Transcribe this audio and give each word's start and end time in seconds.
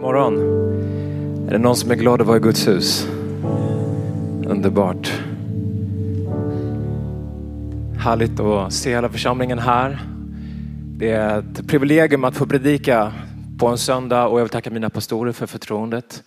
morgon. 0.00 0.38
Är 1.48 1.52
det 1.52 1.58
någon 1.58 1.76
som 1.76 1.90
är 1.90 1.94
glad 1.94 2.20
att 2.20 2.26
vara 2.26 2.36
i 2.36 2.40
Guds 2.40 2.68
hus? 2.68 3.08
Underbart. 4.46 5.12
Härligt 7.98 8.40
att 8.40 8.72
se 8.72 8.90
hela 8.90 9.08
församlingen 9.08 9.58
här. 9.58 9.98
Det 10.98 11.10
är 11.10 11.38
ett 11.38 11.68
privilegium 11.68 12.24
att 12.24 12.36
få 12.36 12.46
predika 12.46 13.12
på 13.58 13.66
en 13.66 13.78
söndag 13.78 14.26
och 14.26 14.38
jag 14.38 14.44
vill 14.44 14.50
tacka 14.50 14.70
mina 14.70 14.90
pastorer 14.90 15.32
för 15.32 15.46
förtroendet. 15.46 16.22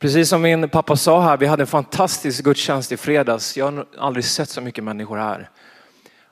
Precis 0.00 0.28
som 0.28 0.42
min 0.42 0.68
pappa 0.68 0.96
sa 0.96 1.20
här, 1.20 1.36
vi 1.36 1.46
hade 1.46 1.62
en 1.62 1.66
fantastisk 1.66 2.44
gudstjänst 2.44 2.92
i 2.92 2.96
fredags. 2.96 3.56
Jag 3.56 3.72
har 3.72 3.86
aldrig 3.98 4.24
sett 4.24 4.48
så 4.48 4.60
mycket 4.60 4.84
människor 4.84 5.16
här. 5.16 5.50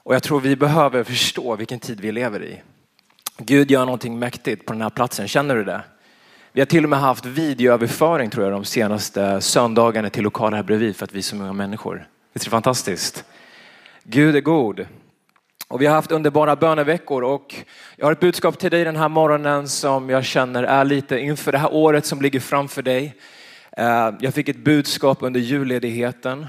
Och 0.05 0.15
jag 0.15 0.23
tror 0.23 0.41
vi 0.41 0.57
behöver 0.57 1.05
förstå 1.05 1.57
vilken 1.57 1.81
tid 1.81 2.01
vi 2.01 2.13
lever 2.13 2.43
i. 2.43 2.63
Gud 3.41 3.71
gör 3.71 3.85
någonting 3.85 4.19
mäktigt 4.19 4.67
på 4.67 4.73
den 4.73 4.83
här 4.83 4.91
platsen, 4.91 5.29
känner 5.29 5.57
du 5.57 5.65
det? 5.65 5.83
Vi 6.53 6.61
har 6.61 6.67
till 6.67 6.85
och 6.85 6.91
med 6.91 6.99
haft 6.99 7.27
videoöverföring 7.27 8.31
tror 8.31 8.45
jag 8.45 8.53
de 8.53 8.65
senaste 8.65 9.41
söndagarna 9.41 10.11
till 10.11 10.25
lokalen 10.25 10.57
här 10.57 10.63
bredvid 10.63 10.97
för 10.97 11.05
att 11.05 11.13
vi 11.13 11.19
är 11.19 11.23
så 11.23 11.37
många 11.37 11.53
människor. 11.53 12.09
Visst 12.33 12.45
är 12.45 12.51
det 12.51 12.51
fantastiskt? 12.51 13.25
Gud 14.05 14.37
är 14.37 14.41
god. 14.41 14.87
Och 15.69 15.81
vi 15.81 15.87
har 15.87 15.95
haft 15.95 16.13
underbara 16.13 16.57
böneveckor 16.57 17.25
och 17.25 17.55
jag 17.97 18.07
har 18.07 18.13
ett 18.13 18.21
budskap 18.21 18.59
till 18.59 18.71
dig 18.71 18.85
den 18.85 18.97
här 18.97 19.09
morgonen 19.09 19.69
som 19.69 20.11
jag 20.11 20.25
känner 20.25 20.63
är 20.63 20.85
lite 20.85 21.19
inför 21.19 21.53
det 21.53 21.59
här 21.59 21.75
året 21.75 22.07
som 22.07 22.23
ligger 22.23 22.41
framför 22.41 22.83
dig. 22.83 23.17
Eh, 23.77 24.11
jag 24.21 24.35
fick 24.35 24.49
ett 24.49 24.65
budskap 24.65 25.19
under 25.21 25.41
julledigheten. 25.41 26.47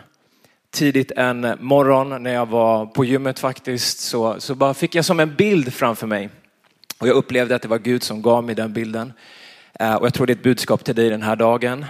Tidigt 0.72 1.12
en 1.12 1.58
morgon 1.60 2.24
när 2.24 2.34
jag 2.34 2.46
var 2.46 2.86
på 2.86 3.06
gymmet 3.06 3.40
faktiskt 3.40 4.00
så, 4.00 4.36
så 4.40 4.56
bara 4.56 4.74
fick 4.74 4.96
jag 4.96 5.06
som 5.06 5.20
en 5.20 5.36
bild 5.36 5.74
framför 5.74 6.08
mig. 6.08 6.30
Och 7.00 7.08
jag 7.08 7.16
upplevde 7.16 7.56
att 7.56 7.62
det 7.62 7.68
var 7.68 7.80
Gud 7.80 8.04
som 8.04 8.22
gav 8.22 8.44
mig 8.44 8.56
den 8.56 8.74
bilden. 8.74 9.14
Eh, 9.80 9.96
och 9.96 10.06
jag 10.06 10.14
tror 10.14 10.28
det 10.28 10.34
är 10.34 10.36
ett 10.36 10.44
budskap 10.44 10.84
till 10.84 10.96
dig 10.96 11.10
den 11.10 11.22
här 11.22 11.36
dagen. 11.36 11.86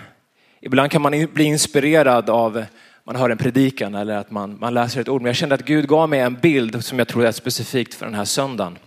Ibland 0.61 0.91
kan 0.91 1.01
man 1.01 1.27
bli 1.33 1.43
inspirerad 1.43 2.29
av 2.29 2.65
man 3.03 3.15
hör 3.15 3.29
en 3.29 3.37
predikan 3.37 3.95
eller 3.95 4.15
att 4.15 4.31
man, 4.31 4.59
man 4.59 4.73
läser 4.73 5.01
ett 5.01 5.09
ord. 5.09 5.21
Men 5.21 5.29
jag 5.29 5.35
kände 5.35 5.55
att 5.55 5.65
Gud 5.65 5.87
gav 5.87 6.09
mig 6.09 6.19
en 6.19 6.35
bild 6.35 6.85
som 6.85 6.99
jag 6.99 7.07
tror 7.07 7.25
är 7.25 7.31
specifikt 7.31 7.93
för 7.93 8.05
den 8.05 8.15
här 8.15 8.25
söndagen. 8.25 8.77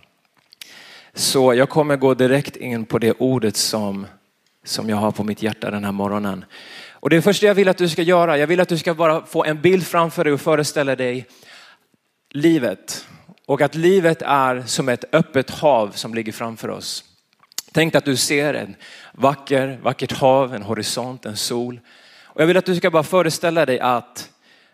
Så 1.13 1.53
jag 1.53 1.69
kommer 1.69 1.95
gå 1.95 2.13
direkt 2.13 2.55
in 2.55 2.85
på 2.85 2.99
det 2.99 3.11
ordet 3.11 3.55
som, 3.55 4.07
som 4.63 4.89
jag 4.89 4.97
har 4.97 5.11
på 5.11 5.23
mitt 5.23 5.43
hjärta 5.43 5.71
den 5.71 5.83
här 5.83 5.91
morgonen. 5.91 6.45
Och 6.91 7.09
det 7.09 7.21
första 7.21 7.45
jag 7.45 7.55
vill 7.55 7.69
att 7.69 7.77
du 7.77 7.89
ska 7.89 8.01
göra, 8.01 8.37
jag 8.37 8.47
vill 8.47 8.59
att 8.59 8.69
du 8.69 8.77
ska 8.77 8.93
bara 8.93 9.25
få 9.25 9.43
en 9.43 9.61
bild 9.61 9.87
framför 9.87 10.23
dig 10.23 10.33
och 10.33 10.41
föreställa 10.41 10.95
dig 10.95 11.27
livet. 12.29 13.07
Och 13.45 13.61
att 13.61 13.75
livet 13.75 14.21
är 14.21 14.63
som 14.65 14.89
ett 14.89 15.05
öppet 15.11 15.49
hav 15.49 15.91
som 15.91 16.13
ligger 16.13 16.31
framför 16.31 16.69
oss. 16.69 17.03
Tänk 17.71 17.95
att 17.95 18.05
du 18.05 18.15
ser 18.15 18.53
en 18.53 18.75
vacker, 19.13 19.79
vackert 19.83 20.11
hav, 20.11 20.55
en 20.55 20.63
horisont, 20.63 21.25
en 21.25 21.37
sol. 21.37 21.79
Och 22.23 22.41
jag 22.41 22.47
vill 22.47 22.57
att 22.57 22.65
du 22.65 22.75
ska 22.75 22.91
bara 22.91 23.03
föreställa 23.03 23.65
dig 23.65 23.79
att 23.79 24.29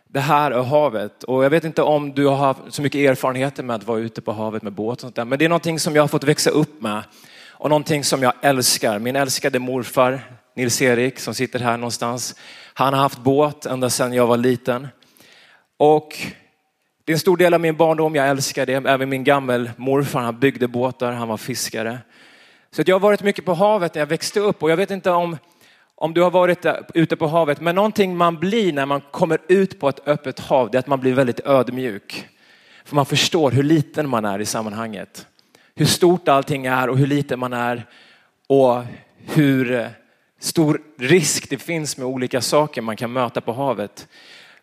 det 0.08 0.20
här 0.20 0.52
är 0.52 0.64
havet. 0.64 1.24
Och 1.24 1.46
jag 1.46 1.50
vet 1.50 1.64
inte 1.64 1.82
om 1.82 2.14
du 2.14 2.26
har 2.26 2.36
haft 2.36 2.60
så 2.70 2.82
mycket 2.82 3.10
erfarenheter 3.10 3.64
med 3.64 3.76
att 3.76 3.84
vara 3.84 4.00
ute 4.00 4.22
på 4.22 4.32
havet 4.32 4.64
med 4.64 4.74
båt 4.74 4.98
och 4.98 5.02
sånt 5.02 5.16
där. 5.16 5.26
Men 5.26 5.40
det 5.40 5.46
är 5.46 5.50
någonting 5.50 5.80
som 5.80 5.96
jag 5.96 6.04
har 6.04 6.08
fått 6.08 6.24
växa 6.24 6.50
upp 6.50 6.82
med. 6.82 7.04
Och 7.48 7.70
någonting 7.70 8.04
som 8.04 8.24
jag 8.24 8.34
älskar. 8.42 9.00
Min 9.00 9.16
älskade 9.16 9.60
morfar 9.60 10.22
Nils-Erik 10.56 11.20
som 11.20 11.34
sitter 11.34 11.60
här 11.60 11.78
någonstans. 11.78 12.36
Han 12.74 12.94
har 12.94 13.02
haft 13.02 13.20
båt 13.20 13.66
ända 13.66 13.90
sedan 13.90 14.14
jag 14.14 14.28
var 14.28 14.38
liten. 14.38 14.88
Och 15.78 16.18
det 17.10 17.14
är 17.14 17.16
en 17.16 17.20
stor 17.20 17.38
del 17.38 17.54
av 17.54 17.62
min 17.62 17.76
barndom, 17.76 18.16
jag 18.16 18.30
älskar 18.30 18.66
det. 18.66 18.74
Även 18.74 19.10
min 19.10 19.24
gammel 19.24 19.72
morfar, 19.78 20.22
han 20.22 20.40
byggde 20.40 20.68
båtar, 20.68 21.12
han 21.12 21.28
var 21.28 21.38
fiskare. 21.38 22.00
Så 22.72 22.84
jag 22.86 22.96
har 22.96 23.00
varit 23.00 23.24
mycket 23.24 23.46
på 23.46 23.54
havet 23.54 23.96
när 23.96 24.02
jag 24.02 24.08
växte 24.08 24.40
upp 24.40 24.64
och 24.64 24.72
jag 24.72 24.78
vet 24.78 24.92
inte 24.92 25.12
om, 25.12 25.38
om 25.96 26.14
du 26.14 26.22
har 26.22 26.32
varit 26.32 26.66
ute 26.94 27.16
på 27.16 27.28
havet, 27.28 27.62
men 27.62 27.76
någonting 27.76 28.18
man 28.18 28.40
blir 28.40 28.74
när 28.74 28.86
man 28.86 29.02
kommer 29.12 29.40
ut 29.48 29.80
på 29.80 29.90
ett 29.90 30.08
öppet 30.08 30.40
hav, 30.40 30.72
det 30.72 30.78
är 30.78 30.80
att 30.80 30.88
man 30.88 31.00
blir 31.00 31.14
väldigt 31.14 31.40
ödmjuk. 31.40 32.28
För 32.86 32.96
man 32.96 33.06
förstår 33.06 33.52
hur 33.52 33.64
liten 33.64 34.10
man 34.10 34.26
är 34.26 34.40
i 34.42 34.46
sammanhanget. 34.46 35.28
Hur 35.76 35.86
stort 35.86 36.28
allting 36.28 36.66
är 36.66 36.90
och 36.90 36.98
hur 36.98 37.08
liten 37.08 37.40
man 37.40 37.54
är 37.54 37.86
och 38.48 38.84
hur 39.18 39.90
stor 40.40 40.82
risk 40.98 41.50
det 41.50 41.58
finns 41.58 41.98
med 41.98 42.08
olika 42.08 42.42
saker 42.42 42.82
man 42.82 42.96
kan 42.96 43.14
möta 43.14 43.42
på 43.42 43.54
havet. 43.54 44.08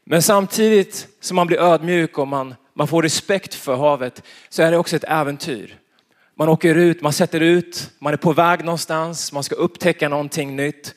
Men 0.08 0.22
samtidigt 0.22 1.08
som 1.20 1.34
man 1.34 1.46
blir 1.46 1.58
ödmjuk 1.58 2.18
och 2.18 2.28
man, 2.28 2.54
man 2.74 2.88
får 2.88 3.02
respekt 3.02 3.54
för 3.54 3.76
havet 3.76 4.22
så 4.48 4.62
är 4.62 4.70
det 4.70 4.78
också 4.78 4.96
ett 4.96 5.04
äventyr. 5.08 5.78
Man 6.34 6.48
åker 6.48 6.74
ut, 6.74 7.02
man 7.02 7.12
sätter 7.12 7.40
ut, 7.40 7.90
man 7.98 8.12
är 8.12 8.16
på 8.16 8.32
väg 8.32 8.64
någonstans, 8.64 9.32
man 9.32 9.42
ska 9.42 9.54
upptäcka 9.54 10.08
någonting 10.08 10.56
nytt. 10.56 10.94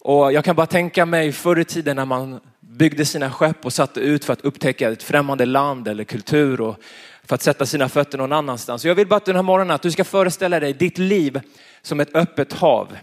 Och 0.00 0.32
jag 0.32 0.44
kan 0.44 0.56
bara 0.56 0.66
tänka 0.66 1.06
mig 1.06 1.32
förr 1.32 1.58
i 1.58 1.64
tiden 1.64 1.96
när 1.96 2.04
man 2.04 2.40
byggde 2.60 3.04
sina 3.04 3.30
skepp 3.30 3.64
och 3.64 3.72
satte 3.72 4.00
ut 4.00 4.24
för 4.24 4.32
att 4.32 4.40
upptäcka 4.40 4.90
ett 4.90 5.02
främmande 5.02 5.46
land 5.46 5.88
eller 5.88 6.04
kultur 6.04 6.60
och 6.60 6.76
för 7.24 7.34
att 7.34 7.42
sätta 7.42 7.66
sina 7.66 7.88
fötter 7.88 8.18
någon 8.18 8.32
annanstans. 8.32 8.82
Så 8.82 8.88
jag 8.88 8.94
vill 8.94 9.06
bara 9.06 9.16
att 9.16 9.24
den 9.24 9.36
här 9.36 9.42
morgonen 9.42 9.74
att 9.74 9.82
du 9.82 9.90
ska 9.90 10.04
föreställa 10.04 10.60
dig 10.60 10.72
ditt 10.72 10.98
liv 10.98 11.40
som 11.82 12.00
ett 12.00 12.14
öppet 12.14 12.52
hav. 12.52 12.96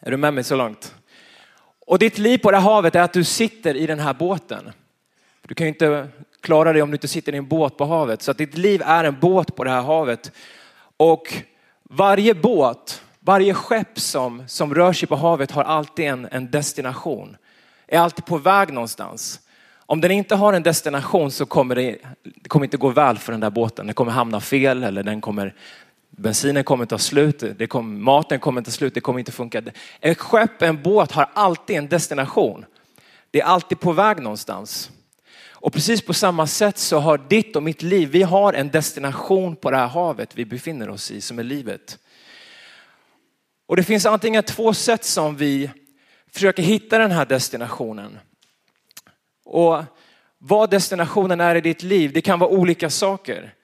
Är 0.00 0.10
du 0.10 0.16
med 0.16 0.34
mig 0.34 0.44
så 0.44 0.56
långt? 0.56 0.94
Och 1.88 1.98
ditt 1.98 2.18
liv 2.18 2.38
på 2.38 2.50
det 2.50 2.56
här 2.56 2.64
havet 2.64 2.94
är 2.94 3.02
att 3.02 3.12
du 3.12 3.24
sitter 3.24 3.76
i 3.76 3.86
den 3.86 4.00
här 4.00 4.14
båten. 4.14 4.72
Du 5.42 5.54
kan 5.54 5.66
ju 5.66 5.68
inte 5.68 6.08
klara 6.40 6.72
dig 6.72 6.82
om 6.82 6.90
du 6.90 6.94
inte 6.94 7.08
sitter 7.08 7.34
i 7.34 7.36
en 7.36 7.48
båt 7.48 7.76
på 7.76 7.84
havet. 7.84 8.22
Så 8.22 8.30
att 8.30 8.38
ditt 8.38 8.58
liv 8.58 8.82
är 8.84 9.04
en 9.04 9.20
båt 9.20 9.56
på 9.56 9.64
det 9.64 9.70
här 9.70 9.82
havet. 9.82 10.32
Och 10.96 11.34
varje 11.82 12.34
båt, 12.34 13.02
varje 13.20 13.54
skepp 13.54 14.00
som, 14.00 14.44
som 14.48 14.74
rör 14.74 14.92
sig 14.92 15.08
på 15.08 15.16
havet 15.16 15.50
har 15.50 15.64
alltid 15.64 16.06
en, 16.06 16.28
en 16.30 16.50
destination. 16.50 17.36
Är 17.86 17.98
alltid 17.98 18.24
på 18.24 18.38
väg 18.38 18.72
någonstans. 18.72 19.40
Om 19.86 20.00
den 20.00 20.10
inte 20.10 20.34
har 20.34 20.52
en 20.52 20.62
destination 20.62 21.30
så 21.30 21.46
kommer 21.46 21.74
det, 21.74 21.96
det 22.22 22.48
kommer 22.48 22.66
inte 22.66 22.76
gå 22.76 22.88
väl 22.88 23.18
för 23.18 23.32
den 23.32 23.40
där 23.40 23.50
båten. 23.50 23.86
Den 23.86 23.94
kommer 23.94 24.12
hamna 24.12 24.40
fel 24.40 24.84
eller 24.84 25.02
den 25.02 25.20
kommer 25.20 25.54
Bensinen 26.10 26.64
kommer 26.64 26.86
ta 26.86 26.98
slut, 26.98 27.44
det 27.58 27.66
kom, 27.66 28.04
maten 28.04 28.40
kommer 28.40 28.62
ta 28.62 28.70
slut, 28.70 28.94
det 28.94 29.00
kommer 29.00 29.18
inte 29.18 29.32
funka. 29.32 29.62
Ett 30.00 30.18
skepp, 30.18 30.62
en 30.62 30.82
båt 30.82 31.12
har 31.12 31.30
alltid 31.34 31.76
en 31.76 31.88
destination. 31.88 32.64
Det 33.30 33.40
är 33.40 33.44
alltid 33.44 33.80
på 33.80 33.92
väg 33.92 34.22
någonstans. 34.22 34.90
Och 35.60 35.72
precis 35.72 36.02
på 36.02 36.14
samma 36.14 36.46
sätt 36.46 36.78
så 36.78 36.98
har 36.98 37.18
ditt 37.28 37.56
och 37.56 37.62
mitt 37.62 37.82
liv, 37.82 38.08
vi 38.08 38.22
har 38.22 38.52
en 38.52 38.70
destination 38.70 39.56
på 39.56 39.70
det 39.70 39.76
här 39.76 39.86
havet 39.86 40.30
vi 40.34 40.44
befinner 40.44 40.90
oss 40.90 41.10
i 41.10 41.20
som 41.20 41.38
är 41.38 41.42
livet. 41.42 41.98
Och 43.66 43.76
det 43.76 43.82
finns 43.82 44.06
antingen 44.06 44.42
två 44.42 44.74
sätt 44.74 45.04
som 45.04 45.36
vi 45.36 45.70
försöker 46.32 46.62
hitta 46.62 46.98
den 46.98 47.10
här 47.10 47.26
destinationen. 47.26 48.18
Och 49.44 49.84
vad 50.38 50.70
destinationen 50.70 51.40
är 51.40 51.54
i 51.54 51.60
ditt 51.60 51.82
liv, 51.82 52.12
det 52.12 52.20
kan 52.20 52.38
vara 52.38 52.50
olika 52.50 52.90
saker. 52.90 53.54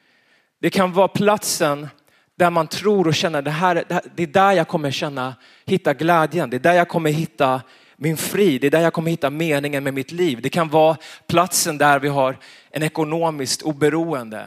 Det 0.60 0.70
kan 0.70 0.92
vara 0.92 1.08
platsen 1.08 1.88
där 2.36 2.50
man 2.50 2.66
tror 2.66 3.06
och 3.06 3.14
känner 3.14 3.42
det 3.42 3.50
här, 3.50 3.84
det 4.14 4.22
är 4.22 4.26
där 4.26 4.52
jag 4.52 4.68
kommer 4.68 4.90
känna, 4.90 5.34
hitta 5.66 5.94
glädjen. 5.94 6.50
Det 6.50 6.56
är 6.56 6.60
där 6.60 6.74
jag 6.74 6.88
kommer 6.88 7.10
hitta 7.10 7.62
min 7.96 8.16
frid. 8.16 8.60
Det 8.60 8.66
är 8.66 8.70
där 8.70 8.80
jag 8.80 8.92
kommer 8.92 9.10
hitta 9.10 9.30
meningen 9.30 9.84
med 9.84 9.94
mitt 9.94 10.12
liv. 10.12 10.40
Det 10.42 10.48
kan 10.48 10.68
vara 10.68 10.96
platsen 11.26 11.78
där 11.78 11.98
vi 11.98 12.08
har 12.08 12.38
en 12.70 12.82
ekonomiskt 12.82 13.62
oberoende. 13.62 14.46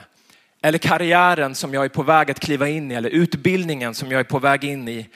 Eller 0.62 0.78
karriären 0.78 1.56
som 1.56 1.74
jag 1.74 1.86
är 1.86 1.90
på 1.90 2.04
väg 2.04 2.32
att 2.32 2.40
kliva 2.40 2.70
in 2.70 2.92
i. 2.92 2.96
Eller 2.96 3.10
utbildningen 3.10 3.94
som 3.94 4.12
jag 4.12 4.20
är 4.20 4.24
på 4.24 4.40
väg 4.40 4.64
in 4.64 4.88
i. 4.88 5.10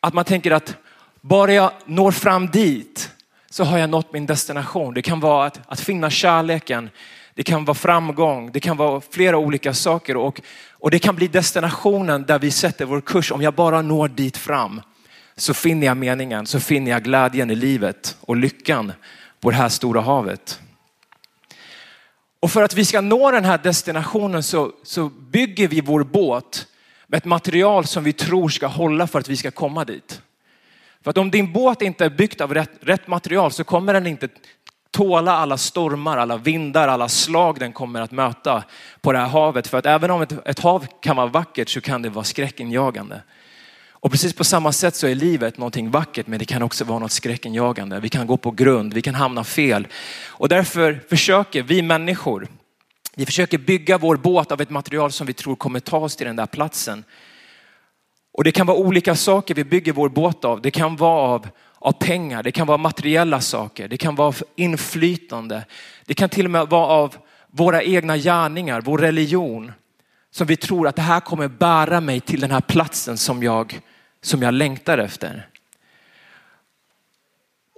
Att 0.00 0.14
man 0.14 0.24
tänker 0.24 0.50
att 0.50 0.76
bara 1.20 1.52
jag 1.52 1.70
når 1.84 2.10
fram 2.10 2.46
dit 2.46 3.10
så 3.54 3.64
har 3.64 3.78
jag 3.78 3.90
nått 3.90 4.12
min 4.12 4.26
destination. 4.26 4.94
Det 4.94 5.02
kan 5.02 5.20
vara 5.20 5.46
att, 5.46 5.60
att 5.66 5.80
finna 5.80 6.10
kärleken. 6.10 6.90
Det 7.34 7.42
kan 7.42 7.64
vara 7.64 7.74
framgång. 7.74 8.52
Det 8.52 8.60
kan 8.60 8.76
vara 8.76 9.00
flera 9.10 9.38
olika 9.38 9.74
saker. 9.74 10.16
Och 10.16 10.40
och 10.84 10.90
det 10.90 10.98
kan 10.98 11.16
bli 11.16 11.28
destinationen 11.28 12.24
där 12.24 12.38
vi 12.38 12.50
sätter 12.50 12.84
vår 12.84 13.00
kurs. 13.00 13.32
Om 13.32 13.42
jag 13.42 13.54
bara 13.54 13.82
når 13.82 14.08
dit 14.08 14.36
fram 14.36 14.80
så 15.36 15.54
finner 15.54 15.86
jag 15.86 15.96
meningen, 15.96 16.46
så 16.46 16.60
finner 16.60 16.90
jag 16.90 17.04
glädjen 17.04 17.50
i 17.50 17.54
livet 17.54 18.16
och 18.20 18.36
lyckan 18.36 18.92
på 19.40 19.50
det 19.50 19.56
här 19.56 19.68
stora 19.68 20.00
havet. 20.00 20.60
Och 22.40 22.50
för 22.50 22.62
att 22.62 22.74
vi 22.74 22.84
ska 22.84 23.00
nå 23.00 23.30
den 23.30 23.44
här 23.44 23.58
destinationen 23.58 24.42
så, 24.42 24.72
så 24.82 25.08
bygger 25.08 25.68
vi 25.68 25.80
vår 25.80 26.04
båt 26.04 26.66
med 27.06 27.18
ett 27.18 27.24
material 27.24 27.86
som 27.86 28.04
vi 28.04 28.12
tror 28.12 28.48
ska 28.48 28.66
hålla 28.66 29.06
för 29.06 29.18
att 29.18 29.28
vi 29.28 29.36
ska 29.36 29.50
komma 29.50 29.84
dit. 29.84 30.20
För 31.04 31.10
att 31.10 31.18
om 31.18 31.30
din 31.30 31.52
båt 31.52 31.82
inte 31.82 32.04
är 32.04 32.10
byggd 32.10 32.40
av 32.40 32.54
rätt, 32.54 32.70
rätt 32.80 33.06
material 33.06 33.52
så 33.52 33.64
kommer 33.64 33.92
den 33.94 34.06
inte 34.06 34.28
tåla 34.90 35.32
alla 35.32 35.56
stormar, 35.56 36.18
alla 36.18 36.36
vindar, 36.36 36.88
alla 36.88 37.08
slag 37.08 37.58
den 37.58 37.72
kommer 37.72 38.00
att 38.00 38.10
möta 38.10 38.64
på 39.00 39.12
det 39.12 39.18
här 39.18 39.26
havet. 39.26 39.66
För 39.66 39.78
att 39.78 39.86
även 39.86 40.10
om 40.10 40.22
ett, 40.22 40.46
ett 40.46 40.58
hav 40.58 40.86
kan 41.00 41.16
vara 41.16 41.26
vackert 41.26 41.68
så 41.68 41.80
kan 41.80 42.02
det 42.02 42.08
vara 42.08 42.24
skräckinjagande. 42.24 43.20
Och 43.90 44.10
precis 44.10 44.32
på 44.32 44.44
samma 44.44 44.72
sätt 44.72 44.96
så 44.96 45.06
är 45.06 45.14
livet 45.14 45.58
någonting 45.58 45.90
vackert 45.90 46.26
men 46.26 46.38
det 46.38 46.44
kan 46.44 46.62
också 46.62 46.84
vara 46.84 46.98
något 46.98 47.12
skräckinjagande. 47.12 48.00
Vi 48.00 48.08
kan 48.08 48.26
gå 48.26 48.36
på 48.36 48.50
grund, 48.50 48.94
vi 48.94 49.02
kan 49.02 49.14
hamna 49.14 49.44
fel. 49.44 49.86
Och 50.26 50.48
därför 50.48 51.00
försöker 51.08 51.62
vi 51.62 51.82
människor, 51.82 52.48
vi 53.14 53.26
försöker 53.26 53.58
bygga 53.58 53.98
vår 53.98 54.16
båt 54.16 54.52
av 54.52 54.60
ett 54.60 54.70
material 54.70 55.12
som 55.12 55.26
vi 55.26 55.32
tror 55.32 55.56
kommer 55.56 55.80
ta 55.80 55.98
oss 55.98 56.16
till 56.16 56.26
den 56.26 56.36
där 56.36 56.46
platsen. 56.46 57.04
Och 58.36 58.44
det 58.44 58.52
kan 58.52 58.66
vara 58.66 58.76
olika 58.76 59.14
saker 59.14 59.54
vi 59.54 59.64
bygger 59.64 59.92
vår 59.92 60.08
båt 60.08 60.44
av. 60.44 60.62
Det 60.62 60.70
kan 60.70 60.96
vara 60.96 61.20
av, 61.20 61.48
av 61.78 61.92
pengar, 61.92 62.42
det 62.42 62.52
kan 62.52 62.66
vara 62.66 62.78
materiella 62.78 63.40
saker, 63.40 63.88
det 63.88 63.96
kan 63.96 64.14
vara 64.14 64.34
inflytande. 64.56 65.64
Det 66.04 66.14
kan 66.14 66.28
till 66.28 66.44
och 66.44 66.50
med 66.50 66.68
vara 66.68 66.86
av 66.86 67.16
våra 67.50 67.82
egna 67.82 68.16
gärningar, 68.16 68.80
vår 68.80 68.98
religion. 68.98 69.72
Som 70.30 70.46
vi 70.46 70.56
tror 70.56 70.88
att 70.88 70.96
det 70.96 71.02
här 71.02 71.20
kommer 71.20 71.48
bära 71.48 72.00
mig 72.00 72.20
till 72.20 72.40
den 72.40 72.50
här 72.50 72.60
platsen 72.60 73.16
som 73.16 73.42
jag, 73.42 73.80
som 74.22 74.42
jag 74.42 74.54
längtar 74.54 74.98
efter. 74.98 75.48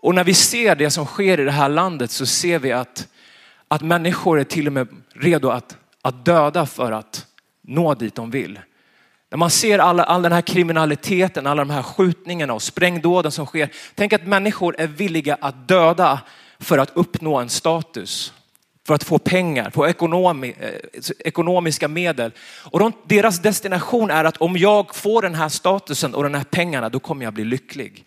Och 0.02 0.14
när 0.14 0.24
vi 0.24 0.34
ser 0.34 0.76
det 0.76 0.90
som 0.90 1.06
sker 1.06 1.40
i 1.40 1.44
det 1.44 1.50
här 1.50 1.68
landet 1.68 2.10
så 2.10 2.26
ser 2.26 2.58
vi 2.58 2.72
att, 2.72 3.08
att 3.68 3.82
människor 3.82 4.40
är 4.40 4.44
till 4.44 4.66
och 4.66 4.72
med 4.72 4.88
redo 5.14 5.48
att, 5.48 5.76
att 6.02 6.24
döda 6.24 6.66
för 6.66 6.92
att 6.92 7.26
nå 7.62 7.94
dit 7.94 8.14
de 8.14 8.30
vill. 8.30 8.58
När 9.30 9.38
man 9.38 9.50
ser 9.50 9.78
all, 9.78 10.00
all 10.00 10.22
den 10.22 10.32
här 10.32 10.42
kriminaliteten, 10.42 11.46
alla 11.46 11.64
de 11.64 11.70
här 11.70 11.82
skjutningarna 11.82 12.54
och 12.54 12.62
sprängdåden 12.62 13.32
som 13.32 13.46
sker. 13.46 13.70
Tänk 13.94 14.12
att 14.12 14.26
människor 14.26 14.74
är 14.78 14.86
villiga 14.86 15.36
att 15.40 15.68
döda 15.68 16.20
för 16.58 16.78
att 16.78 16.90
uppnå 16.94 17.36
en 17.36 17.48
status. 17.48 18.32
För 18.86 18.94
att 18.94 19.04
få 19.04 19.18
pengar, 19.18 19.70
få 19.70 19.88
ekonomi, 19.88 20.54
eh, 20.60 20.70
ekonomiska 21.18 21.88
medel. 21.88 22.32
Och 22.62 22.78
de, 22.78 22.92
deras 23.06 23.38
destination 23.38 24.10
är 24.10 24.24
att 24.24 24.36
om 24.36 24.56
jag 24.56 24.94
får 24.94 25.22
den 25.22 25.34
här 25.34 25.48
statusen 25.48 26.14
och 26.14 26.22
de 26.22 26.34
här 26.34 26.44
pengarna, 26.44 26.88
då 26.88 26.98
kommer 26.98 27.24
jag 27.24 27.34
bli 27.34 27.44
lycklig. 27.44 28.04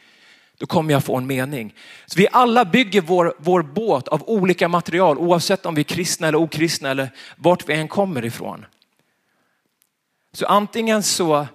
Då 0.58 0.66
kommer 0.66 0.94
jag 0.94 1.04
få 1.04 1.18
en 1.18 1.28
mening. 1.28 1.74
Så 2.06 2.20
vi 2.20 2.28
alla 2.32 2.66
bygger 2.66 3.02
vår, 3.02 3.34
vår 3.38 3.62
båt 3.62 4.08
av 4.08 4.24
olika 4.30 4.68
material 4.68 5.18
oavsett 5.18 5.66
om 5.66 5.76
vi 5.76 5.82
är 5.82 5.84
kristna 5.84 6.28
eller 6.28 6.38
okristna 6.38 6.90
eller 6.90 7.10
vart 7.36 7.70
vi 7.70 7.74
än 7.74 7.88
kommer 7.88 8.26
ifrån. 8.26 8.66
Så 10.34 10.46
antingen 10.46 11.04
så, 11.04 11.48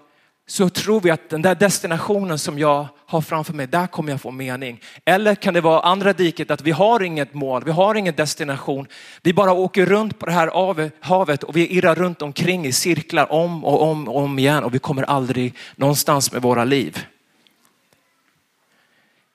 så 0.46 0.68
tror 0.68 1.00
vi 1.00 1.10
att 1.10 1.30
den 1.30 1.42
där 1.42 1.54
destinationen 1.54 2.38
som 2.38 2.58
jag 2.58 2.88
har 3.06 3.20
framför 3.20 3.52
mig, 3.52 3.66
där 3.66 3.86
kommer 3.86 4.10
jag 4.10 4.20
få 4.20 4.30
mening. 4.30 4.80
Eller 5.04 5.34
kan 5.34 5.54
det 5.54 5.60
vara 5.60 5.80
andra 5.80 6.12
diket 6.12 6.50
att 6.50 6.62
vi 6.62 6.70
har 6.70 7.02
inget 7.02 7.34
mål, 7.34 7.64
vi 7.64 7.70
har 7.70 7.94
ingen 7.94 8.14
destination. 8.14 8.86
Vi 9.22 9.32
bara 9.32 9.52
åker 9.52 9.86
runt 9.86 10.18
på 10.18 10.26
det 10.26 10.32
här 10.32 11.04
havet 11.04 11.42
och 11.42 11.56
vi 11.56 11.76
irrar 11.76 11.94
runt 11.94 12.22
omkring 12.22 12.66
i 12.66 12.72
cirklar 12.72 13.32
om 13.32 13.64
och 13.64 13.82
om 13.82 14.08
och 14.08 14.22
om 14.22 14.38
igen 14.38 14.64
och 14.64 14.74
vi 14.74 14.78
kommer 14.78 15.02
aldrig 15.02 15.54
någonstans 15.76 16.32
med 16.32 16.42
våra 16.42 16.64
liv. 16.64 17.06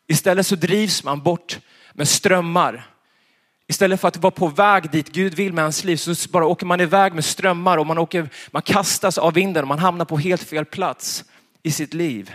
Istället 0.07 0.47
så 0.47 0.56
drivs 0.56 1.03
man 1.03 1.21
bort 1.21 1.59
med 1.94 2.07
strömmar 2.07 2.88
Istället 3.69 4.01
för 4.01 4.07
att 4.07 4.18
vara 4.18 4.31
på 4.31 4.48
väg 4.48 4.92
dit 4.92 5.10
Gud 5.10 5.33
vill 5.33 5.54
med 5.54 5.62
ens 5.62 5.83
liv 5.83 5.98
så 5.98 6.30
bara 6.30 6.45
åker 6.45 6.66
man 6.66 6.81
iväg 6.81 7.13
med 7.13 7.25
strömmar 7.25 7.77
och 7.77 7.88
man, 7.88 7.98
åker, 7.98 8.30
man 8.51 8.62
kastas 8.62 9.18
av 9.18 9.33
vinden 9.33 9.63
och 9.63 9.68
man 9.68 9.80
hamnar 9.80 10.06
på 10.06 10.18
helt 10.18 10.44
fel 10.44 10.66
plats 10.66 11.24
i 11.63 11.71
sitt 11.71 11.94
liv. 11.94 12.33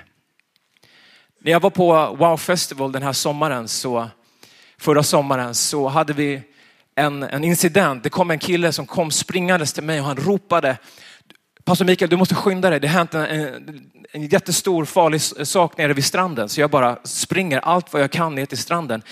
När 1.41 1.53
jag 1.53 1.61
var 1.61 1.71
på 1.71 2.17
Wow 2.19 2.37
Festival 2.37 2.93
den 2.93 3.03
här 3.03 3.13
sommaren, 3.13 3.69
så, 3.69 4.09
förra 4.79 5.03
sommaren, 5.03 5.55
så 5.55 5.89
hade 5.89 6.13
vi 6.13 6.43
en, 6.95 7.23
en 7.23 7.45
incident. 7.45 8.03
Det 8.03 8.11
kom 8.11 8.31
en 8.31 8.39
kille 8.39 8.73
som 8.73 8.87
kom 8.87 9.11
springandes 9.11 9.73
till 9.73 9.85
mig 9.85 10.01
och 10.01 10.07
han 10.07 10.17
ropade 10.17 10.77
Pastor 11.65 11.85
Mikael, 11.85 12.11
du 12.11 12.17
måste 12.17 12.35
skynda 12.35 12.71
dig. 12.71 12.81
Det 12.81 12.89
har 12.89 12.99
hänt 12.99 13.15
en, 13.15 13.25
en, 13.25 13.91
en 14.13 14.27
jättestor 14.27 14.85
farlig 14.85 15.21
sak 15.21 15.79
nere 15.79 15.93
vid 15.93 16.05
stranden. 16.05 16.49
Så 16.49 16.61
jag 16.61 16.71
bara 16.71 16.99
springer 17.05 17.59
allt 17.59 17.93
vad 17.93 18.03
jag 18.03 18.11
kan 18.11 18.35
ner 18.35 18.47
till 18.47 18.59
stranden. 18.59 19.03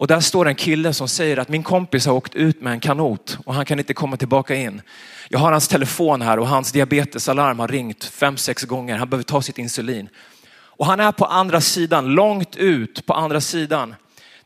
Och 0.00 0.06
där 0.06 0.20
står 0.20 0.48
en 0.48 0.54
kille 0.54 0.92
som 0.92 1.08
säger 1.08 1.36
att 1.36 1.48
min 1.48 1.62
kompis 1.62 2.06
har 2.06 2.14
åkt 2.14 2.34
ut 2.34 2.60
med 2.60 2.72
en 2.72 2.80
kanot 2.80 3.38
och 3.44 3.54
han 3.54 3.64
kan 3.64 3.78
inte 3.78 3.94
komma 3.94 4.16
tillbaka 4.16 4.54
in. 4.54 4.82
Jag 5.28 5.38
har 5.38 5.52
hans 5.52 5.68
telefon 5.68 6.22
här 6.22 6.38
och 6.38 6.48
hans 6.48 6.72
diabetesalarm 6.72 7.58
har 7.58 7.68
ringt 7.68 8.04
fem, 8.04 8.36
sex 8.36 8.62
gånger. 8.62 8.96
Han 8.96 9.08
behöver 9.08 9.24
ta 9.24 9.42
sitt 9.42 9.58
insulin. 9.58 10.08
Och 10.52 10.86
han 10.86 11.00
är 11.00 11.12
på 11.12 11.24
andra 11.24 11.60
sidan, 11.60 12.06
långt 12.06 12.56
ut 12.56 13.06
på 13.06 13.14
andra 13.14 13.40
sidan. 13.40 13.94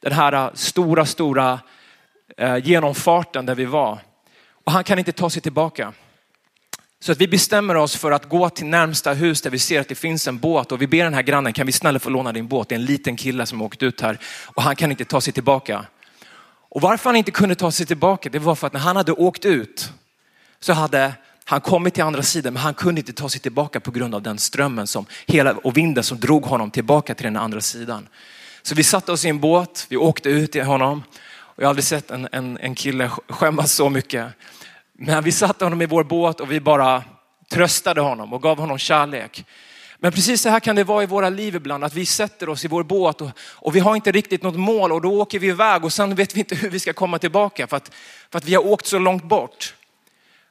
Den 0.01 0.13
här 0.13 0.33
eh, 0.33 0.51
stora, 0.55 1.07
stora 1.07 1.59
eh, 2.37 2.57
genomfarten 2.57 3.47
där 3.47 3.55
vi 3.55 3.65
var. 3.65 3.99
Och 4.65 4.73
han 4.73 4.85
kan 4.85 4.99
inte 4.99 5.13
ta 5.13 5.31
sig 5.31 5.43
tillbaka. 5.43 5.93
Så 7.05 7.13
att 7.13 7.19
vi 7.19 7.29
bestämmer 7.29 7.75
oss 7.75 7.97
för 7.97 8.13
att 8.13 8.29
gå 8.29 8.51
till 8.51 8.67
närmsta 8.67 9.13
hus 9.13 9.43
där 9.43 9.51
vi 9.51 9.59
ser 9.59 9.81
att 9.81 9.89
det 9.89 9.95
finns 9.95 10.29
en 10.29 10.39
båt 10.39 10.73
och 10.73 10.83
vi 10.83 10.87
ber 10.87 11.05
den 11.05 11.15
här 11.15 11.23
grannen, 11.23 11.53
kan 11.53 11.67
vi 11.67 11.73
snälla 11.73 11.99
få 11.99 12.11
låna 12.11 12.33
din 12.33 12.49
båt? 12.49 12.69
Det 12.69 12.75
är 12.75 12.79
en 12.79 12.85
liten 12.85 13.17
kille 13.17 13.47
som 13.47 13.61
har 13.61 13.67
åkt 13.67 13.83
ut 13.83 14.01
här 14.01 14.19
och 14.47 14.63
han 14.63 14.77
kan 14.77 14.91
inte 14.91 15.05
ta 15.05 15.21
sig 15.21 15.33
tillbaka. 15.33 15.87
Och 16.69 16.81
varför 16.81 17.11
han 17.11 17.17
inte 17.17 17.31
kunde 17.31 17.55
ta 17.55 17.71
sig 17.71 17.87
tillbaka, 17.87 18.29
det 18.29 18.39
var 18.39 18.55
för 18.55 18.67
att 18.67 18.73
när 18.73 18.81
han 18.81 18.97
hade 18.97 19.13
åkt 19.13 19.45
ut 19.45 19.93
så 20.61 20.73
hade 20.73 21.13
han 21.45 21.61
kommit 21.61 21.95
till 21.95 22.03
andra 22.03 22.23
sidan, 22.23 22.53
men 22.53 22.63
han 22.63 22.75
kunde 22.75 23.01
inte 23.01 23.13
ta 23.13 23.29
sig 23.29 23.41
tillbaka 23.41 23.81
på 23.81 23.91
grund 23.91 24.15
av 24.15 24.23
den 24.23 24.39
strömmen 24.39 24.87
som 24.87 25.07
hela, 25.27 25.53
och 25.53 25.77
vinden 25.77 26.05
som 26.05 26.21
drog 26.21 26.45
honom 26.45 26.71
tillbaka 26.71 27.15
till 27.15 27.25
den 27.25 27.37
andra 27.37 27.61
sidan. 27.61 28.09
Så 28.63 28.75
vi 28.75 28.83
satte 28.83 29.13
oss 29.13 29.25
i 29.25 29.29
en 29.29 29.41
båt, 29.41 29.87
vi 29.89 29.97
åkte 29.97 30.29
ut 30.29 30.53
till 30.53 30.65
honom 30.65 31.03
och 31.27 31.63
jag 31.63 31.67
har 31.67 31.71
aldrig 31.71 31.85
sett 31.85 32.11
en, 32.11 32.29
en, 32.33 32.59
en 32.59 32.75
kille 32.75 33.11
skämmas 33.29 33.73
så 33.73 33.91
mycket. 33.91 34.27
Men 34.99 35.25
vi 35.25 35.33
satte 35.33 35.65
honom 35.65 35.83
i 35.83 35.87
vår 35.87 36.05
båt 36.05 36.41
och 36.41 36.53
vi 36.53 36.61
bara 36.61 37.03
tröstade 37.51 38.01
honom 38.01 38.33
och 38.33 38.43
gav 38.43 38.59
honom 38.59 38.79
kärlek. 38.79 39.45
Men 39.99 40.13
precis 40.13 40.43
så 40.43 40.49
här 40.49 40.61
kan 40.61 40.77
det 40.77 40.85
vara 40.85 41.03
i 41.03 41.07
våra 41.07 41.29
liv 41.29 41.55
ibland, 41.55 41.85
att 41.85 41.95
vi 41.95 42.07
sätter 42.07 42.49
oss 42.49 42.65
i 42.65 42.69
vår 42.69 42.83
båt 42.83 43.21
och, 43.21 43.31
och, 43.39 43.77
vi 43.77 43.81
har 43.81 43.97
inte 43.97 44.13
riktigt 44.13 44.43
något 44.43 44.59
mål 44.59 44.93
och 44.93 45.01
då 45.01 45.21
åker 45.21 45.39
vi 45.39 45.47
iväg 45.47 45.85
och 45.85 45.93
sen 45.93 46.15
vet 46.15 46.37
vi 46.37 46.41
inte 46.41 46.55
hur 46.55 46.71
vi 46.71 46.81
ska 46.81 46.93
komma 46.93 47.19
tillbaka 47.19 47.67
för 47.67 47.77
att, 47.77 47.91
för 48.31 48.39
att 48.39 48.45
vi 48.45 48.55
har 48.55 48.67
åkt 48.67 48.87
så 48.87 48.99
långt 48.99 49.25
bort. 49.25 49.75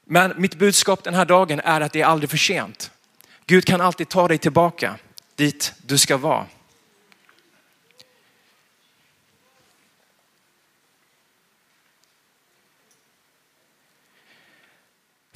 Men 0.05 0.33
mitt 0.37 0.55
budskap 0.55 1.03
den 1.03 1.13
här 1.13 1.25
dagen 1.25 1.59
är 1.59 1.81
att 1.81 1.91
det 1.91 2.01
är 2.01 2.05
aldrig 2.05 2.29
för 2.29 2.37
sent. 2.37 2.91
Gud 3.45 3.65
kan 3.65 3.81
alltid 3.81 4.09
ta 4.09 4.27
dig 4.27 4.37
tillbaka 4.37 4.95
dit 5.35 5.73
du 5.85 5.97
ska 5.97 6.17
vara. 6.17 6.45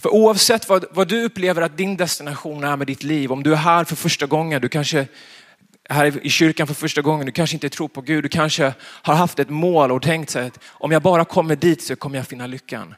För 0.08 0.14
oavsett 0.14 0.70
vad, 0.70 0.86
vad 0.92 1.08
du 1.08 1.24
upplever 1.24 1.62
att 1.62 1.78
din 1.78 1.98
destination 1.98 2.64
är 2.64 2.76
med 2.76 2.88
ditt 2.88 3.04
liv, 3.04 3.32
om 3.32 3.44
du 3.44 3.52
är 3.52 3.58
här 3.58 3.84
för 3.84 3.96
första 3.96 4.26
gången, 4.26 4.62
du 4.62 4.70
kanske 4.70 5.08
här 5.90 6.26
i 6.26 6.30
kyrkan 6.30 6.68
för 6.68 6.74
första 6.74 7.02
gången, 7.02 7.26
du 7.26 7.32
kanske 7.32 7.56
inte 7.56 7.70
tror 7.70 7.88
på 7.88 8.02
Gud, 8.02 8.24
du 8.24 8.30
kanske 8.30 8.74
har 8.82 9.16
haft 9.16 9.40
ett 9.40 9.50
mål 9.50 9.92
och 9.92 10.02
tänkt 10.02 10.30
sig 10.30 10.48
att 10.48 10.60
om 10.64 10.92
jag 10.92 11.02
bara 11.02 11.26
kommer 11.26 11.56
dit 11.56 11.82
så 11.82 11.96
kommer 11.96 12.18
jag 12.18 12.28
finna 12.28 12.48
lyckan. 12.48 12.96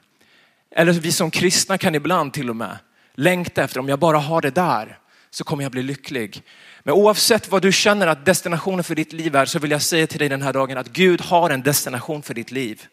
Eller 0.75 0.94
vi 0.94 1.11
som 1.11 1.31
kristna 1.31 1.77
kan 1.77 1.95
ibland 1.95 2.33
till 2.33 2.50
och 2.50 2.56
med 2.56 2.77
längta 3.15 3.63
efter, 3.63 3.79
om 3.79 3.89
jag 3.89 4.00
bara 4.00 4.17
har 4.17 4.41
det 4.41 4.55
där 4.55 5.00
så 5.29 5.44
kommer 5.44 5.63
jag 5.63 5.71
bli 5.71 5.83
lycklig. 5.83 6.44
Men 6.83 6.94
oavsett 6.94 7.51
vad 7.51 7.62
du 7.62 7.71
känner 7.71 8.07
att 8.07 8.25
destinationen 8.25 8.83
för 8.83 8.95
ditt 8.95 9.13
liv 9.13 9.35
är 9.35 9.45
så 9.45 9.59
vill 9.59 9.71
jag 9.71 9.81
säga 9.81 10.07
till 10.07 10.19
dig 10.19 10.29
den 10.29 10.41
här 10.41 10.53
dagen 10.53 10.77
att 10.77 10.88
Gud 10.88 11.22
har 11.22 11.50
en 11.50 11.63
destination 11.63 12.22
för 12.22 12.34
ditt 12.34 12.51
liv. 12.51 12.86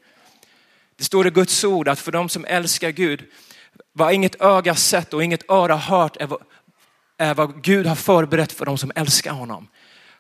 Det 0.97 1.05
står 1.05 1.27
i 1.27 1.31
Guds 1.31 1.65
ord 1.65 1.89
att 1.89 1.99
för 1.99 2.13
de 2.13 2.29
som 2.29 2.45
älskar 2.45 2.91
Gud 2.91 3.25
vad 3.97 4.13
inget 4.13 4.41
öga 4.41 4.75
sett 4.75 5.15
och 5.15 5.25
inget 5.25 5.51
öra 5.51 5.77
hört 5.77 6.17
är 6.17 6.27
vad, 6.27 6.43
är 7.19 7.35
vad 7.35 7.63
Gud 7.63 7.87
har 7.87 7.95
förberett 7.95 8.53
för 8.53 8.67
de 8.67 8.79
som 8.79 8.93
älskar 8.95 9.33
honom. 9.33 9.69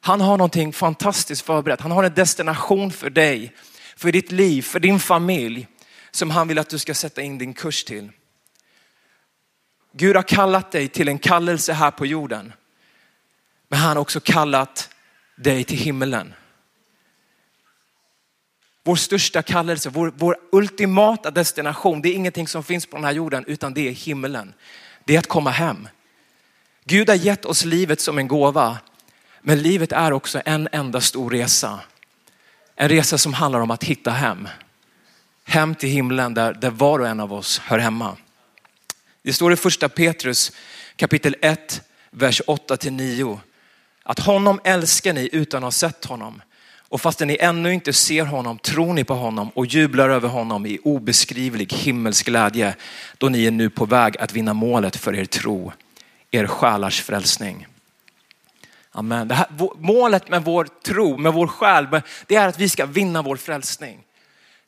Han 0.01 0.21
har 0.21 0.37
någonting 0.37 0.73
fantastiskt 0.73 1.43
förberett. 1.43 1.81
Han 1.81 1.91
har 1.91 2.05
en 2.05 2.15
destination 2.15 2.93
för 2.93 3.11
dig, 3.11 3.55
för 3.97 4.13
ditt 4.13 4.33
liv, 4.33 4.63
för 4.63 4.81
din 4.81 5.01
familj 5.01 5.69
som 6.11 6.31
han 6.31 6.49
vill 6.49 6.59
att 6.59 6.69
du 6.69 6.79
ska 6.79 6.95
sätta 6.95 7.23
in 7.23 7.39
din 7.39 7.55
kurs 7.55 7.85
till. 7.85 8.11
Gud 9.93 10.17
har 10.17 10.23
kallat 10.23 10.73
dig 10.73 10.89
till 10.89 11.09
en 11.09 11.19
kallelse 11.19 11.73
här 11.73 11.91
på 11.91 12.07
jorden. 12.07 12.53
Men 13.69 13.79
han 13.79 13.97
har 13.97 14.03
också 14.03 14.21
kallat 14.21 14.91
dig 15.37 15.65
till 15.65 15.79
himmelen. 15.79 16.35
Vår 18.87 18.97
största 18.97 19.43
kallelse, 19.43 19.91
vår, 19.91 20.13
vår 20.17 20.37
ultimata 20.53 21.31
destination, 21.31 22.03
det 22.03 22.09
är 22.09 22.15
ingenting 22.15 22.49
som 22.49 22.65
finns 22.65 22.87
på 22.87 22.97
den 22.97 23.05
här 23.05 23.13
jorden 23.13 23.45
utan 23.47 23.75
det 23.75 23.89
är 23.89 23.93
himmelen. 23.93 24.55
Det 25.05 25.15
är 25.15 25.19
att 25.19 25.27
komma 25.27 25.51
hem. 25.51 25.89
Gud 26.85 27.09
har 27.09 27.17
gett 27.17 27.45
oss 27.45 27.65
livet 27.65 28.01
som 28.01 28.19
en 28.19 28.29
gåva, 28.29 28.79
men 29.41 29.63
livet 29.63 29.93
är 29.93 30.13
också 30.13 30.43
en 30.45 30.69
enda 30.73 31.01
stor 31.01 31.31
resa. 31.31 31.81
En 32.77 32.89
resa 32.89 33.19
som 33.19 33.35
handlar 33.35 33.61
om 33.61 33.71
att 33.71 33.85
hitta 33.85 34.11
hem. 34.11 34.49
Hem 35.45 35.75
till 35.75 35.89
himlen 35.89 36.35
där, 36.35 36.55
där 36.55 36.71
var 36.71 36.99
och 36.99 37.09
en 37.09 37.21
av 37.21 37.33
oss 37.33 37.59
hör 37.59 37.79
hemma. 37.79 38.17
Det 39.23 39.33
står 39.33 39.53
i 39.53 39.57
första 39.57 39.89
Petrus 39.89 40.53
kapitel 40.97 41.37
1, 41.43 41.83
vers 42.11 42.43
8 42.47 42.77
till 42.77 42.93
9. 42.93 43.41
Att 44.03 44.19
honom 44.19 44.61
älskar 44.65 45.13
ni 45.13 45.29
utan 45.33 45.59
att 45.59 45.67
ha 45.67 45.71
sett 45.71 46.05
honom. 46.05 46.43
Och 46.89 47.01
fastän 47.01 47.29
ni 47.29 47.37
ännu 47.41 47.75
inte 47.75 47.93
ser 47.93 48.25
honom 48.25 48.59
tror 48.59 48.95
ni 48.95 49.05
på 49.05 49.15
honom 49.15 49.51
och 49.55 49.67
jublar 49.67 50.09
över 50.09 50.29
honom 50.29 50.67
i 50.67 50.79
obeskrivlig 50.85 51.73
himmelsk 51.73 52.27
glädje 52.27 52.75
då 53.19 53.29
ni 53.29 53.47
är 53.47 53.51
nu 53.51 53.71
på 53.71 53.85
väg 53.85 54.19
att 54.19 54.33
vinna 54.33 54.55
målet 54.55 54.97
för 54.97 55.15
er 55.15 55.25
tro, 55.25 55.73
er 56.31 56.47
själars 56.47 57.03
frälsning. 57.03 57.67
Amen. 58.91 59.29
Det 59.29 59.35
här, 59.35 59.47
målet 59.79 60.29
med 60.29 60.45
vår 60.45 60.69
tro, 60.85 61.17
med 61.17 61.33
vår 61.33 61.47
själ, 61.47 61.87
det 62.27 62.37
är 62.37 62.49
att 62.49 62.59
vi 62.59 62.69
ska 62.69 62.87
vinna 62.87 63.23
vår 63.23 63.37
frälsning. 63.37 63.99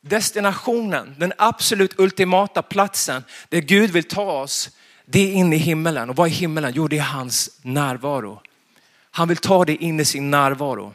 Destinationen, 0.01 1.15
den 1.17 1.33
absolut 1.37 1.99
ultimata 1.99 2.61
platsen 2.61 3.23
där 3.49 3.61
Gud 3.61 3.91
vill 3.91 4.03
ta 4.03 4.41
oss, 4.41 4.69
Det 5.11 5.19
är 5.19 5.33
in 5.33 5.53
i 5.53 5.57
himmelen. 5.57 6.09
Och 6.09 6.15
vad 6.15 6.27
är 6.27 6.31
himmelen? 6.31 6.71
Jo, 6.75 6.87
det 6.87 6.97
är 6.97 7.01
hans 7.01 7.49
närvaro. 7.61 8.41
Han 9.11 9.27
vill 9.27 9.37
ta 9.37 9.65
dig 9.65 9.75
in 9.75 9.99
i 9.99 10.05
sin 10.05 10.31
närvaro. 10.31 10.93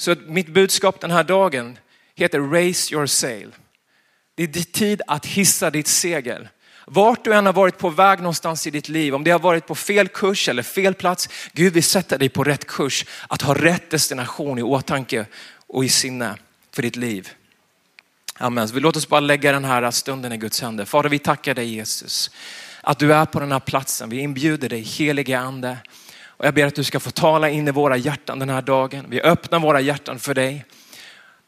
Så 0.00 0.14
mitt 0.26 0.48
budskap 0.48 1.00
den 1.00 1.10
här 1.10 1.24
dagen 1.24 1.78
heter 2.14 2.40
Raise 2.40 2.94
your 2.94 3.06
sail. 3.06 3.54
Det 4.34 4.42
är 4.42 4.72
tid 4.72 5.02
att 5.06 5.26
hissa 5.26 5.70
ditt 5.70 5.86
segel. 5.86 6.48
Vart 6.86 7.24
du 7.24 7.34
än 7.34 7.46
har 7.46 7.52
varit 7.52 7.78
på 7.78 7.90
väg 7.90 8.18
någonstans 8.18 8.66
i 8.66 8.70
ditt 8.70 8.88
liv, 8.88 9.14
om 9.14 9.24
det 9.24 9.30
har 9.30 9.38
varit 9.38 9.66
på 9.66 9.74
fel 9.74 10.08
kurs 10.08 10.48
eller 10.48 10.62
fel 10.62 10.94
plats, 10.94 11.28
Gud 11.52 11.72
vill 11.72 11.82
sätta 11.82 12.18
dig 12.18 12.28
på 12.28 12.44
rätt 12.44 12.66
kurs. 12.66 13.04
Att 13.28 13.42
ha 13.42 13.54
rätt 13.54 13.90
destination 13.90 14.58
i 14.58 14.62
åtanke 14.62 15.26
och 15.66 15.84
i 15.84 15.88
sinne 15.88 16.36
för 16.72 16.82
ditt 16.82 16.96
liv. 16.96 17.28
Amen. 18.34 18.68
Så 18.68 18.74
vi 18.74 18.80
låt 18.80 18.96
oss 18.96 19.08
bara 19.08 19.20
lägga 19.20 19.52
den 19.52 19.64
här 19.64 19.90
stunden 19.90 20.32
i 20.32 20.36
Guds 20.36 20.60
händer. 20.60 20.84
Fader, 20.84 21.08
vi 21.08 21.18
tackar 21.18 21.54
dig 21.54 21.74
Jesus 21.74 22.30
att 22.80 22.98
du 22.98 23.14
är 23.14 23.26
på 23.26 23.40
den 23.40 23.52
här 23.52 23.60
platsen. 23.60 24.10
Vi 24.10 24.18
inbjuder 24.18 24.68
dig 24.68 24.80
helige 24.80 25.38
ande. 25.38 25.78
Och 26.40 26.46
jag 26.46 26.54
ber 26.54 26.66
att 26.66 26.74
du 26.74 26.84
ska 26.84 27.00
få 27.00 27.10
tala 27.10 27.50
in 27.50 27.68
i 27.68 27.70
våra 27.70 27.96
hjärtan 27.96 28.38
den 28.38 28.48
här 28.48 28.62
dagen. 28.62 29.06
Vi 29.08 29.20
öppnar 29.20 29.60
våra 29.60 29.80
hjärtan 29.80 30.18
för 30.18 30.34
dig. 30.34 30.64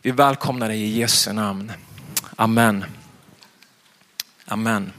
Vi 0.03 0.11
välkomnar 0.11 0.69
dig 0.69 0.83
i 0.83 0.99
Jesu 0.99 1.33
namn. 1.33 1.73
Amen. 2.37 2.85
Amen. 4.45 4.93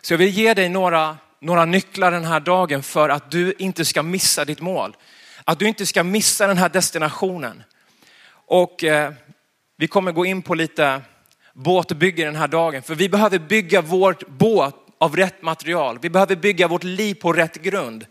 Så 0.00 0.12
jag 0.12 0.18
vill 0.18 0.30
ge 0.30 0.54
dig 0.54 0.68
några, 0.68 1.16
några 1.40 1.64
nycklar 1.64 2.10
den 2.10 2.24
här 2.24 2.40
dagen 2.40 2.82
för 2.82 3.08
att 3.08 3.30
du 3.30 3.54
inte 3.58 3.84
ska 3.84 4.02
missa 4.02 4.44
ditt 4.44 4.60
mål. 4.60 4.96
Att 5.44 5.58
du 5.58 5.68
inte 5.68 5.86
ska 5.86 6.02
missa 6.02 6.46
den 6.46 6.58
här 6.58 6.68
destinationen. 6.68 7.62
Och 8.30 8.84
eh, 8.84 9.12
vi 9.76 9.88
kommer 9.88 10.12
gå 10.12 10.26
in 10.26 10.42
på 10.42 10.54
lite 10.54 11.00
båtbygge 11.52 12.24
den 12.24 12.36
här 12.36 12.48
dagen. 12.48 12.82
För 12.82 12.94
vi 12.94 13.08
behöver 13.08 13.38
bygga 13.38 13.80
vårt 13.80 14.28
båt 14.28 14.74
av 14.98 15.16
rätt 15.16 15.42
material. 15.42 15.98
Vi 16.02 16.10
behöver 16.10 16.36
bygga 16.36 16.68
vårt 16.68 16.84
liv 16.84 17.14
på 17.14 17.32
rätt 17.32 17.56
grund. 17.56 18.06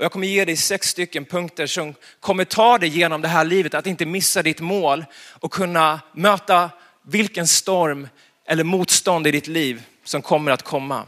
Och 0.00 0.04
jag 0.04 0.12
kommer 0.12 0.26
ge 0.26 0.44
dig 0.44 0.56
sex 0.56 0.88
stycken 0.88 1.24
punkter 1.24 1.66
som 1.66 1.94
kommer 2.20 2.44
ta 2.44 2.78
dig 2.78 2.88
genom 2.88 3.20
det 3.20 3.28
här 3.28 3.44
livet, 3.44 3.74
att 3.74 3.86
inte 3.86 4.06
missa 4.06 4.42
ditt 4.42 4.60
mål 4.60 5.04
och 5.14 5.52
kunna 5.52 6.00
möta 6.14 6.70
vilken 7.02 7.48
storm 7.48 8.08
eller 8.44 8.64
motstånd 8.64 9.26
i 9.26 9.30
ditt 9.30 9.46
liv 9.46 9.82
som 10.04 10.22
kommer 10.22 10.52
att 10.52 10.62
komma. 10.62 11.06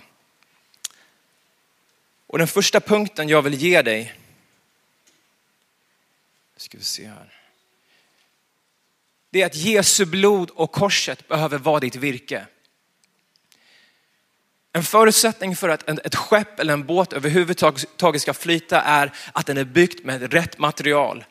Och 2.27 2.39
den 2.39 2.47
första 2.47 2.81
punkten 2.81 3.29
jag 3.29 3.43
vill 3.43 3.55
ge 3.55 3.83
dig, 3.83 4.15
ska 6.57 6.79
vi 6.79 6.85
se 6.85 7.07
här. 7.07 7.33
Det 9.31 9.43
är 9.43 9.47
att 9.47 9.57
Jesu 9.57 10.05
blod 10.05 10.51
och 10.51 10.73
korset 10.73 11.29
behöver 11.29 11.59
vara 11.59 11.81
ditt 11.81 11.97
virke. 11.97 12.47
En 14.75 14.83
förutsättning 14.83 15.57
för 15.57 15.69
att 15.69 15.89
ett 15.89 16.15
skepp 16.15 16.61
eller 16.61 16.73
en 16.73 16.87
båt 16.87 17.13
överhuvudtaget 17.13 18.23
ska 18.23 18.35
flyta 18.35 18.81
är 18.81 19.13
att 19.33 19.47
den 19.47 19.59
är 19.59 19.65
byggt 19.65 20.05
med 20.05 20.33
rätt 20.33 20.59
material. 20.59 21.25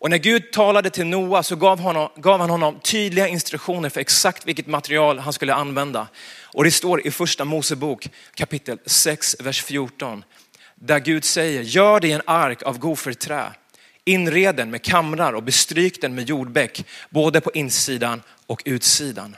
Och 0.00 0.10
när 0.10 0.18
Gud 0.18 0.52
talade 0.52 0.90
till 0.90 1.06
Noa 1.06 1.42
så 1.42 1.56
gav, 1.56 1.80
honom, 1.80 2.08
gav 2.16 2.40
han 2.40 2.50
honom 2.50 2.80
tydliga 2.80 3.28
instruktioner 3.28 3.88
för 3.88 4.00
exakt 4.00 4.46
vilket 4.46 4.66
material 4.66 5.18
han 5.18 5.32
skulle 5.32 5.54
använda. 5.54 6.08
Och 6.44 6.64
det 6.64 6.70
står 6.70 7.06
i 7.06 7.10
första 7.10 7.44
Mosebok 7.44 8.08
kapitel 8.34 8.78
6, 8.86 9.36
vers 9.40 9.62
14. 9.62 10.24
Där 10.74 10.98
Gud 10.98 11.24
säger, 11.24 11.62
gör 11.62 12.00
dig 12.00 12.12
en 12.12 12.22
ark 12.24 12.62
av 12.62 12.78
goferträ. 12.78 13.52
Inred 14.04 14.56
den 14.56 14.70
med 14.70 14.82
kamrar 14.82 15.32
och 15.32 15.42
bestryk 15.42 16.00
den 16.00 16.14
med 16.14 16.28
jordbäck, 16.28 16.84
både 17.10 17.40
på 17.40 17.50
insidan 17.54 18.22
och 18.46 18.62
utsidan. 18.64 19.36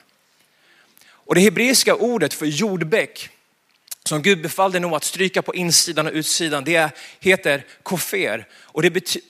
Och 1.30 1.34
det 1.34 1.40
hebreiska 1.40 1.94
ordet 1.94 2.34
för 2.34 2.46
jordbäck 2.46 3.28
som 4.04 4.22
Gud 4.22 4.42
befallde 4.42 4.80
nog 4.80 4.94
att 4.94 5.04
stryka 5.04 5.42
på 5.42 5.54
insidan 5.54 6.06
och 6.06 6.12
utsidan, 6.12 6.64
det 6.64 6.90
heter 7.20 7.64
kofer 7.82 8.46
och 8.54 8.82
det, 8.82 8.90
bety 8.90 9.20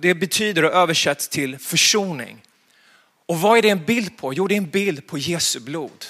det 0.00 0.14
betyder 0.14 0.64
och 0.64 0.72
översätts 0.72 1.28
till 1.28 1.58
försoning. 1.58 2.42
Och 3.26 3.40
vad 3.40 3.58
är 3.58 3.62
det 3.62 3.68
en 3.68 3.84
bild 3.84 4.16
på? 4.16 4.34
Jo, 4.34 4.48
det 4.48 4.54
är 4.54 4.56
en 4.56 4.70
bild 4.70 5.06
på 5.06 5.18
Jesu 5.18 5.60
blod. 5.60 6.04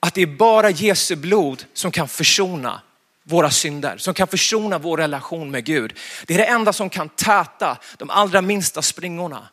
Att 0.00 0.14
det 0.14 0.22
är 0.22 0.26
bara 0.26 0.70
Jesu 0.70 1.16
blod 1.16 1.64
som 1.72 1.90
kan 1.90 2.08
försona 2.08 2.82
våra 3.22 3.50
synder, 3.50 3.96
som 3.98 4.14
kan 4.14 4.28
försona 4.28 4.78
vår 4.78 4.96
relation 4.96 5.50
med 5.50 5.64
Gud. 5.64 5.98
Det 6.26 6.34
är 6.34 6.38
det 6.38 6.46
enda 6.46 6.72
som 6.72 6.90
kan 6.90 7.08
täta 7.08 7.78
de 7.98 8.10
allra 8.10 8.42
minsta 8.42 8.82
springorna. 8.82 9.48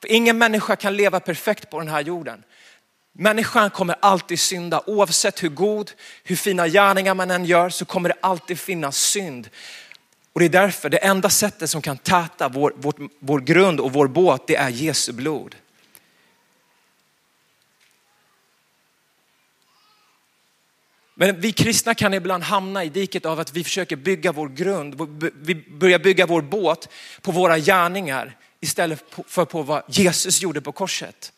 För 0.00 0.12
ingen 0.12 0.38
människa 0.38 0.76
kan 0.76 0.96
leva 0.96 1.20
perfekt 1.20 1.70
på 1.70 1.78
den 1.78 1.88
här 1.88 2.00
jorden. 2.00 2.42
Människan 3.20 3.70
kommer 3.70 3.96
alltid 4.00 4.40
synda 4.40 4.82
oavsett 4.86 5.42
hur 5.42 5.48
god, 5.48 5.90
hur 6.24 6.36
fina 6.36 6.68
gärningar 6.68 7.14
man 7.14 7.30
än 7.30 7.44
gör 7.44 7.70
så 7.70 7.84
kommer 7.84 8.08
det 8.08 8.14
alltid 8.20 8.58
finnas 8.58 8.96
synd. 8.98 9.48
Och 10.32 10.40
det 10.40 10.46
är 10.46 10.50
därför 10.50 10.88
det 10.88 10.96
enda 10.96 11.30
sättet 11.30 11.70
som 11.70 11.82
kan 11.82 11.98
täta 11.98 12.48
vår, 12.48 12.72
vår, 12.76 12.94
vår 13.18 13.40
grund 13.40 13.80
och 13.80 13.92
vår 13.92 14.06
båt 14.08 14.46
det 14.46 14.56
är 14.56 14.68
Jesu 14.68 15.12
blod. 15.12 15.56
Men 21.14 21.40
vi 21.40 21.52
kristna 21.52 21.94
kan 21.94 22.14
ibland 22.14 22.42
hamna 22.42 22.84
i 22.84 22.88
diket 22.88 23.26
av 23.26 23.40
att 23.40 23.52
vi 23.52 23.64
försöker 23.64 23.96
bygga 23.96 24.32
vår 24.32 24.48
grund, 24.48 24.94
vi 25.34 25.54
börjar 25.54 25.98
bygga 25.98 26.26
vår 26.26 26.42
båt 26.42 26.88
på 27.22 27.32
våra 27.32 27.58
gärningar 27.58 28.36
istället 28.60 29.04
för 29.26 29.44
på 29.44 29.62
vad 29.62 29.82
Jesus 29.86 30.42
gjorde 30.42 30.60
på 30.60 30.72
korset. 30.72 31.32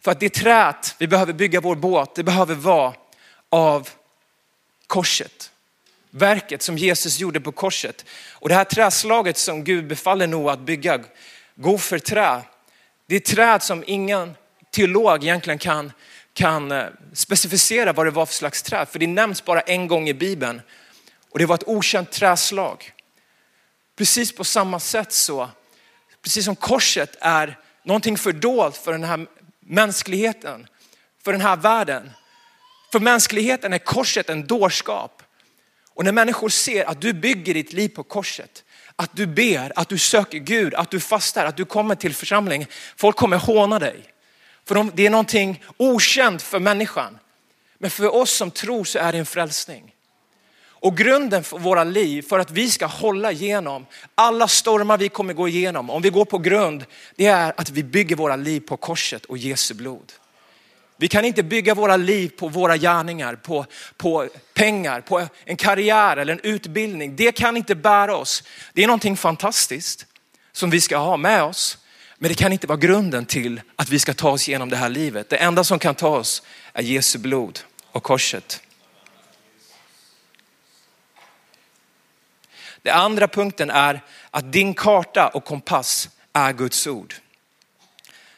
För 0.00 0.10
att 0.10 0.20
det 0.20 0.34
trät 0.34 0.94
vi 0.98 1.06
behöver 1.06 1.32
bygga 1.32 1.60
vår 1.60 1.76
båt, 1.76 2.14
det 2.14 2.22
behöver 2.22 2.54
vara 2.54 2.94
av 3.48 3.88
korset. 4.86 5.50
Verket 6.10 6.62
som 6.62 6.78
Jesus 6.78 7.18
gjorde 7.18 7.40
på 7.40 7.52
korset. 7.52 8.04
Och 8.32 8.48
det 8.48 8.54
här 8.54 8.64
träslaget 8.64 9.38
som 9.38 9.64
Gud 9.64 9.86
befaller 9.86 10.26
Noa 10.26 10.52
att 10.52 10.60
bygga, 10.60 11.00
gå 11.54 11.78
för 11.78 11.98
trä. 11.98 12.42
det 13.06 13.16
är 13.16 13.20
träd 13.20 13.62
som 13.62 13.84
ingen 13.86 14.34
teolog 14.70 15.24
egentligen 15.24 15.58
kan, 15.58 15.92
kan 16.32 16.72
eh, 16.72 16.86
specificera 17.12 17.92
vad 17.92 18.06
det 18.06 18.10
var 18.10 18.26
för 18.26 18.34
slags 18.34 18.62
träd. 18.62 18.88
För 18.88 18.98
det 18.98 19.06
nämns 19.06 19.44
bara 19.44 19.60
en 19.60 19.88
gång 19.88 20.08
i 20.08 20.14
Bibeln. 20.14 20.62
Och 21.30 21.38
det 21.38 21.46
var 21.46 21.54
ett 21.54 21.68
okänt 21.68 22.12
träslag. 22.12 22.92
Precis 23.96 24.32
på 24.32 24.44
samma 24.44 24.80
sätt 24.80 25.12
så, 25.12 25.50
precis 26.22 26.44
som 26.44 26.56
korset 26.56 27.16
är 27.20 27.58
någonting 27.82 28.18
fördolt 28.18 28.76
för 28.76 28.92
den 28.92 29.04
här 29.04 29.26
mänskligheten, 29.70 30.66
för 31.24 31.32
den 31.32 31.40
här 31.40 31.56
världen. 31.56 32.10
För 32.92 33.00
mänskligheten 33.00 33.72
är 33.72 33.78
korset 33.78 34.30
en 34.30 34.46
dårskap. 34.46 35.22
Och 35.94 36.04
när 36.04 36.12
människor 36.12 36.48
ser 36.48 36.84
att 36.84 37.00
du 37.00 37.12
bygger 37.12 37.54
ditt 37.54 37.72
liv 37.72 37.88
på 37.88 38.02
korset, 38.02 38.64
att 38.96 39.16
du 39.16 39.26
ber, 39.26 39.72
att 39.76 39.88
du 39.88 39.98
söker 39.98 40.38
Gud, 40.38 40.74
att 40.74 40.90
du 40.90 41.00
fastar, 41.00 41.44
att 41.44 41.56
du 41.56 41.64
kommer 41.64 41.94
till 41.94 42.14
församling. 42.14 42.66
Folk 42.96 43.16
kommer 43.16 43.36
håna 43.36 43.78
dig. 43.78 44.04
För 44.64 44.74
de, 44.74 44.92
det 44.94 45.06
är 45.06 45.10
någonting 45.10 45.64
okänt 45.76 46.42
för 46.42 46.58
människan. 46.58 47.18
Men 47.78 47.90
för 47.90 48.14
oss 48.14 48.30
som 48.30 48.50
tror 48.50 48.84
så 48.84 48.98
är 48.98 49.12
det 49.12 49.18
en 49.18 49.26
frälsning. 49.26 49.94
Och 50.80 50.96
grunden 50.96 51.44
för 51.44 51.58
våra 51.58 51.84
liv, 51.84 52.22
för 52.22 52.38
att 52.38 52.50
vi 52.50 52.70
ska 52.70 52.86
hålla 52.86 53.32
igenom 53.32 53.86
alla 54.14 54.48
stormar 54.48 54.98
vi 54.98 55.08
kommer 55.08 55.34
gå 55.34 55.48
igenom, 55.48 55.90
om 55.90 56.02
vi 56.02 56.10
går 56.10 56.24
på 56.24 56.38
grund, 56.38 56.84
det 57.16 57.26
är 57.26 57.52
att 57.56 57.70
vi 57.70 57.82
bygger 57.82 58.16
våra 58.16 58.36
liv 58.36 58.60
på 58.60 58.76
korset 58.76 59.24
och 59.24 59.38
Jesu 59.38 59.74
blod. 59.74 60.12
Vi 60.96 61.08
kan 61.08 61.24
inte 61.24 61.42
bygga 61.42 61.74
våra 61.74 61.96
liv 61.96 62.28
på 62.28 62.48
våra 62.48 62.76
gärningar, 62.76 63.34
på, 63.34 63.66
på 63.96 64.28
pengar, 64.54 65.00
på 65.00 65.26
en 65.44 65.56
karriär 65.56 66.16
eller 66.16 66.32
en 66.32 66.40
utbildning. 66.42 67.16
Det 67.16 67.32
kan 67.32 67.56
inte 67.56 67.74
bära 67.74 68.16
oss. 68.16 68.42
Det 68.72 68.82
är 68.82 68.86
någonting 68.86 69.16
fantastiskt 69.16 70.06
som 70.52 70.70
vi 70.70 70.80
ska 70.80 70.96
ha 70.96 71.16
med 71.16 71.42
oss. 71.42 71.78
Men 72.18 72.28
det 72.28 72.34
kan 72.34 72.52
inte 72.52 72.66
vara 72.66 72.78
grunden 72.78 73.26
till 73.26 73.60
att 73.76 73.88
vi 73.88 73.98
ska 73.98 74.14
ta 74.14 74.30
oss 74.30 74.48
igenom 74.48 74.68
det 74.68 74.76
här 74.76 74.88
livet. 74.88 75.28
Det 75.28 75.36
enda 75.36 75.64
som 75.64 75.78
kan 75.78 75.94
ta 75.94 76.08
oss 76.08 76.42
är 76.72 76.82
Jesu 76.82 77.18
blod 77.18 77.60
och 77.92 78.02
korset. 78.02 78.60
Den 82.82 82.94
andra 82.96 83.28
punkten 83.28 83.70
är 83.70 84.00
att 84.30 84.52
din 84.52 84.74
karta 84.74 85.28
och 85.28 85.44
kompass 85.44 86.08
är 86.32 86.52
Guds 86.52 86.86
ord. 86.86 87.14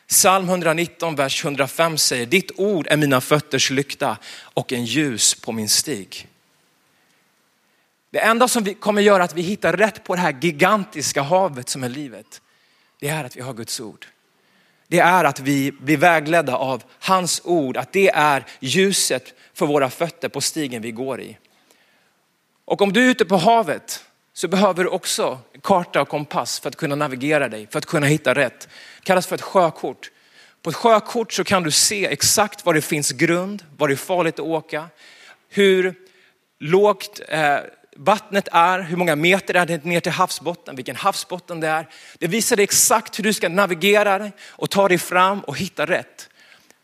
Psalm 0.08 0.48
119, 0.48 1.16
vers 1.16 1.44
105 1.44 1.98
säger, 1.98 2.26
ditt 2.26 2.50
ord 2.56 2.86
är 2.90 2.96
mina 2.96 3.20
fötters 3.20 3.70
lykta 3.70 4.16
och 4.42 4.72
en 4.72 4.84
ljus 4.84 5.34
på 5.34 5.52
min 5.52 5.68
stig. 5.68 6.28
Det 8.10 8.18
enda 8.18 8.48
som 8.48 8.74
kommer 8.74 9.02
göra 9.02 9.24
att 9.24 9.34
vi 9.34 9.42
hittar 9.42 9.72
rätt 9.72 10.04
på 10.04 10.14
det 10.14 10.20
här 10.20 10.36
gigantiska 10.40 11.22
havet 11.22 11.68
som 11.68 11.84
är 11.84 11.88
livet, 11.88 12.40
det 12.98 13.08
är 13.08 13.24
att 13.24 13.36
vi 13.36 13.40
har 13.40 13.54
Guds 13.54 13.80
ord. 13.80 14.06
Det 14.88 14.98
är 14.98 15.24
att 15.24 15.40
vi 15.40 15.72
blir 15.72 15.96
vägledda 15.96 16.56
av 16.56 16.82
hans 16.98 17.40
ord, 17.44 17.76
att 17.76 17.92
det 17.92 18.08
är 18.08 18.46
ljuset 18.60 19.34
för 19.54 19.66
våra 19.66 19.90
fötter 19.90 20.28
på 20.28 20.40
stigen 20.40 20.82
vi 20.82 20.90
går 20.90 21.20
i. 21.20 21.38
Och 22.64 22.82
om 22.82 22.92
du 22.92 23.06
är 23.06 23.10
ute 23.10 23.24
på 23.24 23.36
havet 23.36 24.04
så 24.32 24.48
behöver 24.48 24.84
du 24.84 24.90
också 24.90 25.38
karta 25.62 26.00
och 26.00 26.08
kompass 26.08 26.60
för 26.60 26.68
att 26.68 26.76
kunna 26.76 26.94
navigera 26.94 27.48
dig, 27.48 27.66
för 27.70 27.78
att 27.78 27.86
kunna 27.86 28.06
hitta 28.06 28.34
rätt. 28.34 28.60
Det 28.98 29.04
kallas 29.04 29.26
för 29.26 29.34
ett 29.34 29.42
sjökort. 29.42 30.10
På 30.62 30.70
ett 30.70 30.76
sjökort 30.76 31.32
så 31.32 31.44
kan 31.44 31.62
du 31.62 31.70
se 31.70 32.06
exakt 32.06 32.66
var 32.66 32.74
det 32.74 32.82
finns 32.82 33.12
grund, 33.12 33.64
var 33.76 33.88
det 33.88 33.94
är 33.94 33.96
farligt 33.96 34.38
att 34.38 34.46
åka, 34.46 34.88
hur 35.48 35.94
lågt 36.60 37.20
eh, 37.28 37.58
vattnet 37.96 38.48
är, 38.52 38.80
hur 38.80 38.96
många 38.96 39.16
meter 39.16 39.54
är 39.54 39.66
det 39.66 39.84
ner 39.84 40.00
till 40.00 40.12
havsbotten, 40.12 40.76
vilken 40.76 40.96
havsbotten 40.96 41.60
det 41.60 41.68
är. 41.68 41.88
Det 42.18 42.26
visar 42.26 42.56
dig 42.56 42.62
exakt 42.62 43.18
hur 43.18 43.24
du 43.24 43.32
ska 43.32 43.48
navigera 43.48 44.18
dig 44.18 44.32
och 44.40 44.70
ta 44.70 44.88
dig 44.88 44.98
fram 44.98 45.40
och 45.40 45.58
hitta 45.58 45.86
rätt. 45.86 46.28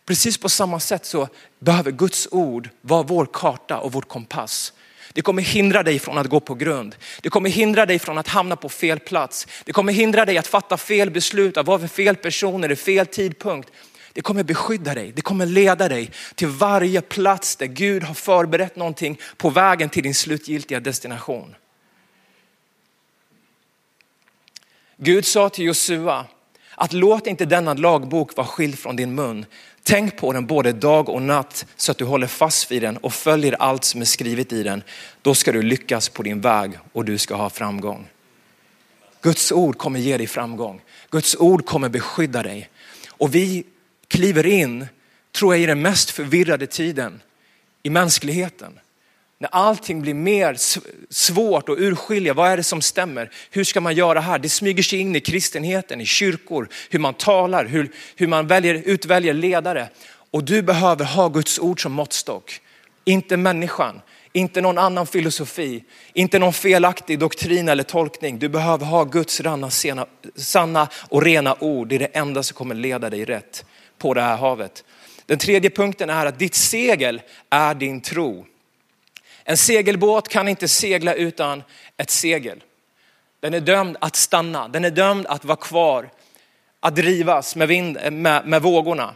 Precis 0.06 0.38
på 0.38 0.48
samma 0.48 0.80
sätt 0.80 1.06
så 1.06 1.28
behöver 1.58 1.90
Guds 1.90 2.28
ord 2.30 2.70
vara 2.80 3.02
vår 3.02 3.28
karta 3.32 3.78
och 3.78 3.92
vår 3.92 4.02
kompass. 4.02 4.72
Det 5.12 5.22
kommer 5.22 5.42
hindra 5.42 5.82
dig 5.82 5.98
från 5.98 6.18
att 6.18 6.26
gå 6.26 6.40
på 6.40 6.54
grund. 6.54 6.96
Det 7.22 7.30
kommer 7.30 7.50
hindra 7.50 7.86
dig 7.86 7.98
från 7.98 8.18
att 8.18 8.28
hamna 8.28 8.56
på 8.56 8.68
fel 8.68 8.98
plats. 8.98 9.46
Det 9.64 9.72
kommer 9.72 9.92
hindra 9.92 10.24
dig 10.24 10.38
att 10.38 10.46
fatta 10.46 10.76
fel 10.76 11.10
beslut, 11.10 11.56
att 11.56 11.66
vara 11.66 11.78
för 11.78 11.86
fel 11.86 12.16
personer 12.16 12.72
i 12.72 12.76
fel 12.76 13.06
tidpunkt. 13.06 13.70
Det 14.12 14.22
kommer 14.22 14.42
beskydda 14.42 14.94
dig, 14.94 15.12
det 15.12 15.22
kommer 15.22 15.46
leda 15.46 15.88
dig 15.88 16.10
till 16.34 16.48
varje 16.48 17.00
plats 17.00 17.56
där 17.56 17.66
Gud 17.66 18.02
har 18.02 18.14
förberett 18.14 18.76
någonting 18.76 19.20
på 19.36 19.50
vägen 19.50 19.88
till 19.88 20.02
din 20.02 20.14
slutgiltiga 20.14 20.80
destination. 20.80 21.54
Gud 24.96 25.26
sa 25.26 25.48
till 25.48 25.64
Josua 25.64 26.26
att 26.74 26.92
låt 26.92 27.26
inte 27.26 27.44
denna 27.44 27.74
lagbok 27.74 28.36
vara 28.36 28.46
skild 28.46 28.78
från 28.78 28.96
din 28.96 29.14
mun. 29.14 29.46
Tänk 29.82 30.16
på 30.16 30.32
den 30.32 30.46
både 30.46 30.72
dag 30.72 31.08
och 31.08 31.22
natt 31.22 31.66
så 31.76 31.92
att 31.92 31.98
du 31.98 32.04
håller 32.04 32.26
fast 32.26 32.70
vid 32.70 32.82
den 32.82 32.96
och 32.96 33.14
följer 33.14 33.52
allt 33.52 33.84
som 33.84 34.00
är 34.00 34.04
skrivet 34.04 34.52
i 34.52 34.62
den. 34.62 34.82
Då 35.22 35.34
ska 35.34 35.52
du 35.52 35.62
lyckas 35.62 36.08
på 36.08 36.22
din 36.22 36.40
väg 36.40 36.78
och 36.92 37.04
du 37.04 37.18
ska 37.18 37.34
ha 37.34 37.50
framgång. 37.50 38.06
Guds 39.22 39.52
ord 39.52 39.78
kommer 39.78 40.00
ge 40.00 40.16
dig 40.16 40.26
framgång. 40.26 40.80
Guds 41.10 41.36
ord 41.36 41.66
kommer 41.66 41.88
beskydda 41.88 42.42
dig. 42.42 42.70
Och 43.08 43.34
vi 43.34 43.64
kliver 44.08 44.46
in, 44.46 44.86
tror 45.32 45.54
jag, 45.54 45.62
i 45.62 45.66
den 45.66 45.82
mest 45.82 46.10
förvirrade 46.10 46.66
tiden 46.66 47.22
i 47.82 47.90
mänskligheten. 47.90 48.78
När 49.40 49.48
allting 49.52 50.02
blir 50.02 50.14
mer 50.14 50.56
svårt 51.10 51.68
att 51.68 51.78
urskilja, 51.78 52.34
vad 52.34 52.50
är 52.50 52.56
det 52.56 52.62
som 52.62 52.82
stämmer? 52.82 53.30
Hur 53.50 53.64
ska 53.64 53.80
man 53.80 53.94
göra 53.94 54.20
här? 54.20 54.38
Det 54.38 54.48
smyger 54.48 54.82
sig 54.82 54.98
in 54.98 55.16
i 55.16 55.20
kristenheten, 55.20 56.00
i 56.00 56.06
kyrkor, 56.06 56.68
hur 56.90 56.98
man 56.98 57.14
talar, 57.14 57.64
hur, 57.64 57.90
hur 58.16 58.26
man 58.26 58.46
väljer, 58.46 58.74
utväljer 58.74 59.34
ledare. 59.34 59.88
Och 60.30 60.44
du 60.44 60.62
behöver 60.62 61.04
ha 61.04 61.28
Guds 61.28 61.58
ord 61.58 61.82
som 61.82 61.92
måttstock. 61.92 62.60
Inte 63.04 63.36
människan, 63.36 64.00
inte 64.32 64.60
någon 64.60 64.78
annan 64.78 65.06
filosofi, 65.06 65.84
inte 66.12 66.38
någon 66.38 66.52
felaktig 66.52 67.18
doktrin 67.18 67.68
eller 67.68 67.82
tolkning. 67.82 68.38
Du 68.38 68.48
behöver 68.48 68.86
ha 68.86 69.04
Guds 69.04 69.40
ranna, 69.40 69.70
sena, 69.70 70.06
sanna 70.36 70.88
och 71.08 71.22
rena 71.22 71.56
ord. 71.60 71.88
Det 71.88 71.94
är 71.94 71.98
det 71.98 72.06
enda 72.06 72.42
som 72.42 72.54
kommer 72.54 72.74
leda 72.74 73.10
dig 73.10 73.24
rätt 73.24 73.64
på 73.98 74.14
det 74.14 74.20
här 74.20 74.36
havet. 74.36 74.84
Den 75.26 75.38
tredje 75.38 75.70
punkten 75.70 76.10
är 76.10 76.26
att 76.26 76.38
ditt 76.38 76.54
segel 76.54 77.22
är 77.50 77.74
din 77.74 78.00
tro. 78.00 78.46
En 79.50 79.56
segelbåt 79.56 80.28
kan 80.28 80.48
inte 80.48 80.68
segla 80.68 81.14
utan 81.14 81.62
ett 81.96 82.10
segel. 82.10 82.62
Den 83.40 83.54
är 83.54 83.60
dömd 83.60 83.96
att 84.00 84.16
stanna, 84.16 84.68
den 84.68 84.84
är 84.84 84.90
dömd 84.90 85.26
att 85.26 85.44
vara 85.44 85.56
kvar, 85.56 86.10
att 86.80 86.96
drivas 86.96 87.56
med, 87.56 87.68
vind, 87.68 87.98
med, 88.12 88.46
med 88.46 88.62
vågorna. 88.62 89.14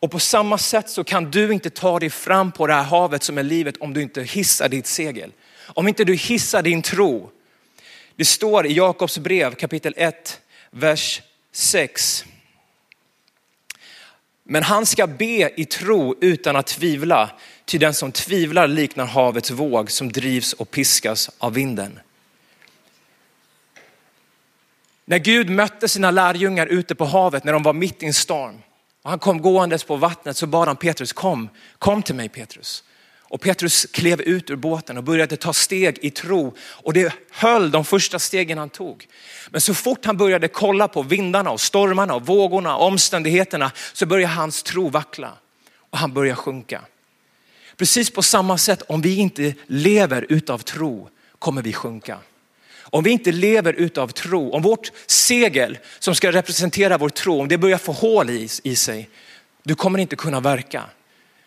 Och 0.00 0.10
på 0.10 0.18
samma 0.18 0.58
sätt 0.58 0.90
så 0.90 1.04
kan 1.04 1.30
du 1.30 1.52
inte 1.52 1.70
ta 1.70 1.98
dig 1.98 2.10
fram 2.10 2.52
på 2.52 2.66
det 2.66 2.74
här 2.74 2.82
havet 2.82 3.22
som 3.22 3.38
är 3.38 3.42
livet 3.42 3.76
om 3.76 3.94
du 3.94 4.02
inte 4.02 4.22
hissar 4.22 4.68
ditt 4.68 4.86
segel. 4.86 5.32
Om 5.66 5.88
inte 5.88 6.04
du 6.04 6.14
hissar 6.14 6.62
din 6.62 6.82
tro. 6.82 7.30
Det 8.16 8.24
står 8.24 8.66
i 8.66 8.72
Jakobs 8.72 9.18
brev 9.18 9.54
kapitel 9.54 9.94
1, 9.96 10.40
vers 10.70 11.22
6. 11.52 12.24
Men 14.42 14.62
han 14.62 14.86
ska 14.86 15.06
be 15.06 15.60
i 15.60 15.64
tro 15.64 16.16
utan 16.20 16.56
att 16.56 16.66
tvivla, 16.66 17.30
ty 17.64 17.78
den 17.78 17.94
som 17.94 18.12
tvivlar 18.12 18.68
liknar 18.68 19.06
havets 19.06 19.50
våg 19.50 19.90
som 19.90 20.12
drivs 20.12 20.52
och 20.52 20.70
piskas 20.70 21.30
av 21.38 21.52
vinden. 21.52 22.00
När 25.04 25.18
Gud 25.18 25.50
mötte 25.50 25.88
sina 25.88 26.10
lärjungar 26.10 26.66
ute 26.66 26.94
på 26.94 27.04
havet 27.04 27.44
när 27.44 27.52
de 27.52 27.62
var 27.62 27.72
mitt 27.72 28.02
i 28.02 28.06
en 28.06 28.14
storm 28.14 28.62
och 29.02 29.10
han 29.10 29.18
kom 29.18 29.42
gåendes 29.42 29.84
på 29.84 29.96
vattnet 29.96 30.36
så 30.36 30.46
bad 30.46 30.68
han 30.68 30.76
Petrus, 30.76 31.12
kom, 31.12 31.48
kom 31.78 32.02
till 32.02 32.14
mig 32.14 32.28
Petrus. 32.28 32.84
Och 33.34 33.40
Petrus 33.40 33.86
klev 33.92 34.20
ut 34.20 34.50
ur 34.50 34.56
båten 34.56 34.98
och 34.98 35.04
började 35.04 35.36
ta 35.36 35.52
steg 35.52 35.98
i 36.02 36.10
tro 36.10 36.54
och 36.58 36.92
det 36.92 37.14
höll 37.30 37.70
de 37.70 37.84
första 37.84 38.18
stegen 38.18 38.58
han 38.58 38.70
tog. 38.70 39.08
Men 39.50 39.60
så 39.60 39.74
fort 39.74 40.04
han 40.04 40.16
började 40.16 40.48
kolla 40.48 40.88
på 40.88 41.02
vindarna 41.02 41.50
och 41.50 41.60
stormarna 41.60 42.14
och 42.14 42.26
vågorna 42.26 42.76
och 42.76 42.86
omständigheterna 42.86 43.72
så 43.92 44.06
började 44.06 44.34
hans 44.34 44.62
tro 44.62 44.88
vackla 44.88 45.32
och 45.90 45.98
han 45.98 46.12
började 46.12 46.36
sjunka. 46.36 46.80
Precis 47.76 48.10
på 48.10 48.22
samma 48.22 48.58
sätt 48.58 48.82
om 48.82 49.00
vi 49.00 49.16
inte 49.16 49.54
lever 49.66 50.26
utav 50.28 50.58
tro 50.58 51.08
kommer 51.38 51.62
vi 51.62 51.72
sjunka. 51.72 52.18
Om 52.80 53.04
vi 53.04 53.10
inte 53.10 53.32
lever 53.32 53.72
utav 53.72 54.08
tro, 54.08 54.50
om 54.50 54.62
vårt 54.62 54.92
segel 55.06 55.78
som 55.98 56.14
ska 56.14 56.32
representera 56.32 56.98
vår 56.98 57.08
tro, 57.08 57.40
om 57.40 57.48
det 57.48 57.58
börjar 57.58 57.78
få 57.78 57.92
hål 57.92 58.30
i, 58.30 58.48
i 58.62 58.76
sig, 58.76 59.08
du 59.62 59.74
kommer 59.74 59.98
inte 59.98 60.16
kunna 60.16 60.40
verka. 60.40 60.84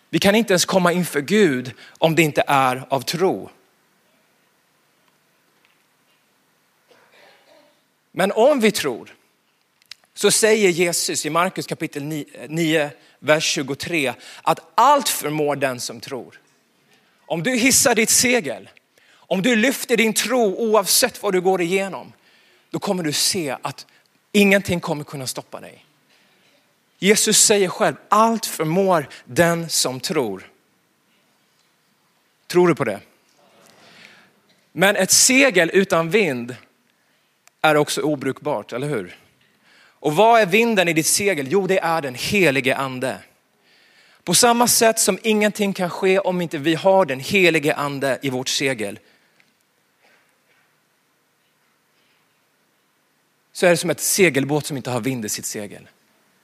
Vi 0.10 0.20
kan 0.20 0.36
inte 0.36 0.54
ens 0.54 0.66
komma 0.66 0.92
inför 0.92 1.22
Gud 1.22 1.72
om 1.98 2.16
det 2.16 2.22
inte 2.22 2.44
är 2.48 2.86
av 2.90 3.02
tro. 3.02 3.50
Men 8.12 8.32
om 8.32 8.60
vi 8.60 8.72
tror 8.72 9.17
så 10.18 10.32
säger 10.32 10.70
Jesus 10.70 11.26
i 11.26 11.30
Markus 11.30 11.68
kapitel 11.68 12.26
9, 12.48 12.92
vers 13.20 13.44
23 13.44 14.14
att 14.42 14.60
allt 14.76 15.10
förmår 15.10 15.56
den 15.56 15.80
som 15.80 16.00
tror. 16.00 16.42
Om 17.26 17.44
du 17.44 17.52
hissar 17.52 17.96
ditt 17.96 18.10
segel, 18.10 18.70
om 19.10 19.42
du 19.42 19.56
lyfter 19.56 19.98
din 19.98 20.14
tro 20.14 20.56
oavsett 20.56 21.24
vad 21.24 21.34
du 21.34 21.42
går 21.42 21.62
igenom, 21.62 22.14
då 22.70 22.80
kommer 22.80 23.04
du 23.04 23.12
se 23.12 23.58
att 23.62 23.86
ingenting 24.32 24.80
kommer 24.80 25.04
kunna 25.04 25.28
stoppa 25.28 25.60
dig. 25.60 25.86
Jesus 27.00 27.46
säger 27.46 27.70
själv, 27.70 27.96
allt 28.10 28.46
förmår 28.46 29.10
den 29.26 29.70
som 29.70 30.00
tror. 30.00 30.52
Tror 32.48 32.68
du 32.68 32.76
på 32.76 32.84
det? 32.84 33.00
Men 34.72 34.96
ett 34.96 35.12
segel 35.12 35.72
utan 35.74 36.10
vind 36.10 36.56
är 37.62 37.76
också 37.76 38.02
obrukbart, 38.02 38.74
eller 38.74 38.88
hur? 38.88 39.18
Och 40.00 40.16
vad 40.16 40.42
är 40.42 40.46
vinden 40.46 40.88
i 40.88 40.94
ditt 40.94 41.06
segel? 41.06 41.48
Jo, 41.50 41.68
det 41.68 41.80
är 41.80 42.02
den 42.02 42.16
helige 42.16 42.76
ande. 42.76 43.18
På 44.24 44.34
samma 44.34 44.68
sätt 44.68 45.00
som 45.00 45.20
ingenting 45.24 45.74
kan 45.74 45.90
ske 45.90 46.20
om 46.20 46.42
inte 46.42 46.58
vi 46.58 46.76
har 46.76 47.06
den 47.06 47.20
helige 47.20 47.76
ande 47.76 48.20
i 48.22 48.30
vårt 48.30 48.50
segel. 48.50 49.00
Så 53.54 53.66
är 53.66 53.70
det 53.70 53.78
som 53.78 53.90
ett 53.90 54.00
segelbåt 54.00 54.66
som 54.66 54.78
inte 54.78 54.90
har 54.90 55.02
vind 55.02 55.26
i 55.26 55.30
sitt 55.30 55.46
segel. 55.46 55.88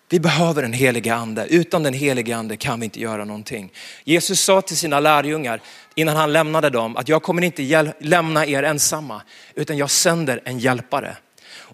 Vi 0.09 0.19
behöver 0.19 0.61
den 0.61 0.73
helige 0.73 1.15
ande. 1.15 1.47
Utan 1.49 1.83
den 1.83 1.93
helige 1.93 2.35
ande 2.37 2.57
kan 2.57 2.79
vi 2.79 2.85
inte 2.85 2.99
göra 2.99 3.25
någonting. 3.25 3.71
Jesus 4.03 4.39
sa 4.41 4.61
till 4.61 4.77
sina 4.77 4.99
lärjungar 4.99 5.61
innan 5.95 6.15
han 6.15 6.33
lämnade 6.33 6.69
dem 6.69 6.97
att 6.97 7.09
jag 7.09 7.23
kommer 7.23 7.41
inte 7.41 7.93
lämna 7.99 8.45
er 8.45 8.63
ensamma 8.63 9.21
utan 9.55 9.77
jag 9.77 9.89
sänder 9.89 10.41
en 10.45 10.59
hjälpare. 10.59 11.17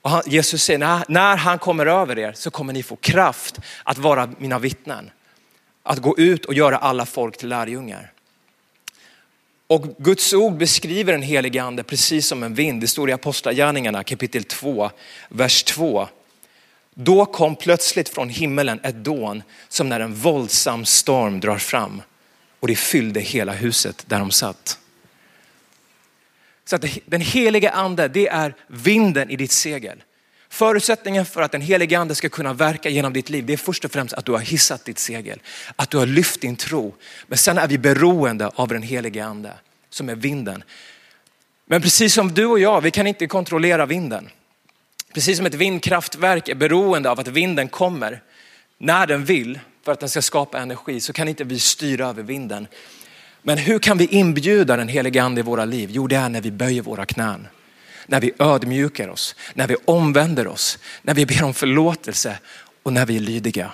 Och 0.01 0.09
han, 0.09 0.21
Jesus 0.25 0.63
säger 0.63 0.79
när, 0.79 1.05
när 1.07 1.37
han 1.37 1.59
kommer 1.59 1.85
över 1.85 2.19
er 2.19 2.33
så 2.33 2.51
kommer 2.51 2.73
ni 2.73 2.83
få 2.83 2.95
kraft 2.95 3.59
att 3.83 3.97
vara 3.97 4.29
mina 4.37 4.59
vittnen. 4.59 5.11
Att 5.83 5.99
gå 5.99 6.17
ut 6.17 6.45
och 6.45 6.53
göra 6.53 6.77
alla 6.77 7.05
folk 7.05 7.37
till 7.37 7.49
lärjungar. 7.49 8.11
Och 9.67 9.85
Guds 9.97 10.33
ord 10.33 10.57
beskriver 10.57 11.13
den 11.13 11.21
helige 11.21 11.63
ande 11.63 11.83
precis 11.83 12.27
som 12.27 12.43
en 12.43 12.53
vind. 12.53 12.81
Det 12.81 12.87
står 12.87 13.09
i 13.09 13.13
Apostlagärningarna 13.13 14.03
kapitel 14.03 14.43
2, 14.43 14.89
vers 15.29 15.63
2. 15.63 16.07
Då 16.93 17.25
kom 17.25 17.55
plötsligt 17.55 18.09
från 18.09 18.29
himmelen 18.29 18.79
ett 18.83 18.95
dån 18.95 19.43
som 19.67 19.89
när 19.89 19.99
en 19.99 20.15
våldsam 20.15 20.85
storm 20.85 21.39
drar 21.39 21.57
fram 21.57 22.01
och 22.59 22.67
det 22.67 22.75
fyllde 22.75 23.19
hela 23.19 23.51
huset 23.51 24.03
där 24.07 24.19
de 24.19 24.31
satt. 24.31 24.79
Så 26.69 26.75
att 26.75 26.85
den 27.05 27.21
helige 27.21 27.71
ande, 27.71 28.07
det 28.07 28.27
är 28.27 28.53
vinden 28.67 29.29
i 29.29 29.35
ditt 29.35 29.51
segel. 29.51 30.03
Förutsättningen 30.49 31.25
för 31.25 31.41
att 31.41 31.51
den 31.51 31.61
helige 31.61 31.99
ande 31.99 32.15
ska 32.15 32.29
kunna 32.29 32.53
verka 32.53 32.89
genom 32.89 33.13
ditt 33.13 33.29
liv, 33.29 33.45
det 33.45 33.53
är 33.53 33.57
först 33.57 33.85
och 33.85 33.91
främst 33.91 34.13
att 34.13 34.25
du 34.25 34.31
har 34.31 34.39
hissat 34.39 34.85
ditt 34.85 34.99
segel. 34.99 35.41
Att 35.75 35.89
du 35.89 35.97
har 35.97 36.05
lyft 36.05 36.41
din 36.41 36.55
tro. 36.55 36.95
Men 37.27 37.37
sen 37.37 37.57
är 37.57 37.67
vi 37.67 37.77
beroende 37.77 38.47
av 38.47 38.67
den 38.67 38.81
helige 38.81 39.25
ande 39.25 39.53
som 39.89 40.09
är 40.09 40.15
vinden. 40.15 40.63
Men 41.65 41.81
precis 41.81 42.13
som 42.13 42.33
du 42.33 42.45
och 42.45 42.59
jag, 42.59 42.81
vi 42.81 42.91
kan 42.91 43.07
inte 43.07 43.27
kontrollera 43.27 43.85
vinden. 43.85 44.29
Precis 45.13 45.37
som 45.37 45.45
ett 45.45 45.53
vindkraftverk 45.53 46.49
är 46.49 46.55
beroende 46.55 47.09
av 47.09 47.19
att 47.19 47.27
vinden 47.27 47.67
kommer 47.67 48.21
när 48.77 49.07
den 49.07 49.25
vill 49.25 49.59
för 49.85 49.91
att 49.91 49.99
den 49.99 50.09
ska 50.09 50.21
skapa 50.21 50.59
energi 50.59 50.99
så 50.99 51.13
kan 51.13 51.27
inte 51.27 51.43
vi 51.43 51.59
styra 51.59 52.07
över 52.07 52.23
vinden. 52.23 52.67
Men 53.41 53.57
hur 53.57 53.79
kan 53.79 53.97
vi 53.97 54.05
inbjuda 54.05 54.77
den 54.77 54.87
helige 54.87 55.23
ande 55.23 55.41
i 55.41 55.43
våra 55.43 55.65
liv? 55.65 55.89
Jo, 55.91 56.07
det 56.07 56.15
är 56.15 56.29
när 56.29 56.41
vi 56.41 56.51
böjer 56.51 56.81
våra 56.81 57.05
knän. 57.05 57.47
När 58.07 58.21
vi 58.21 58.31
ödmjukar 58.39 59.07
oss, 59.07 59.35
när 59.53 59.67
vi 59.67 59.75
omvänder 59.85 60.47
oss, 60.47 60.79
när 61.01 61.13
vi 61.13 61.25
ber 61.25 61.43
om 61.43 61.53
förlåtelse 61.53 62.39
och 62.83 62.93
när 62.93 63.05
vi 63.05 63.15
är 63.15 63.19
lydiga. 63.19 63.71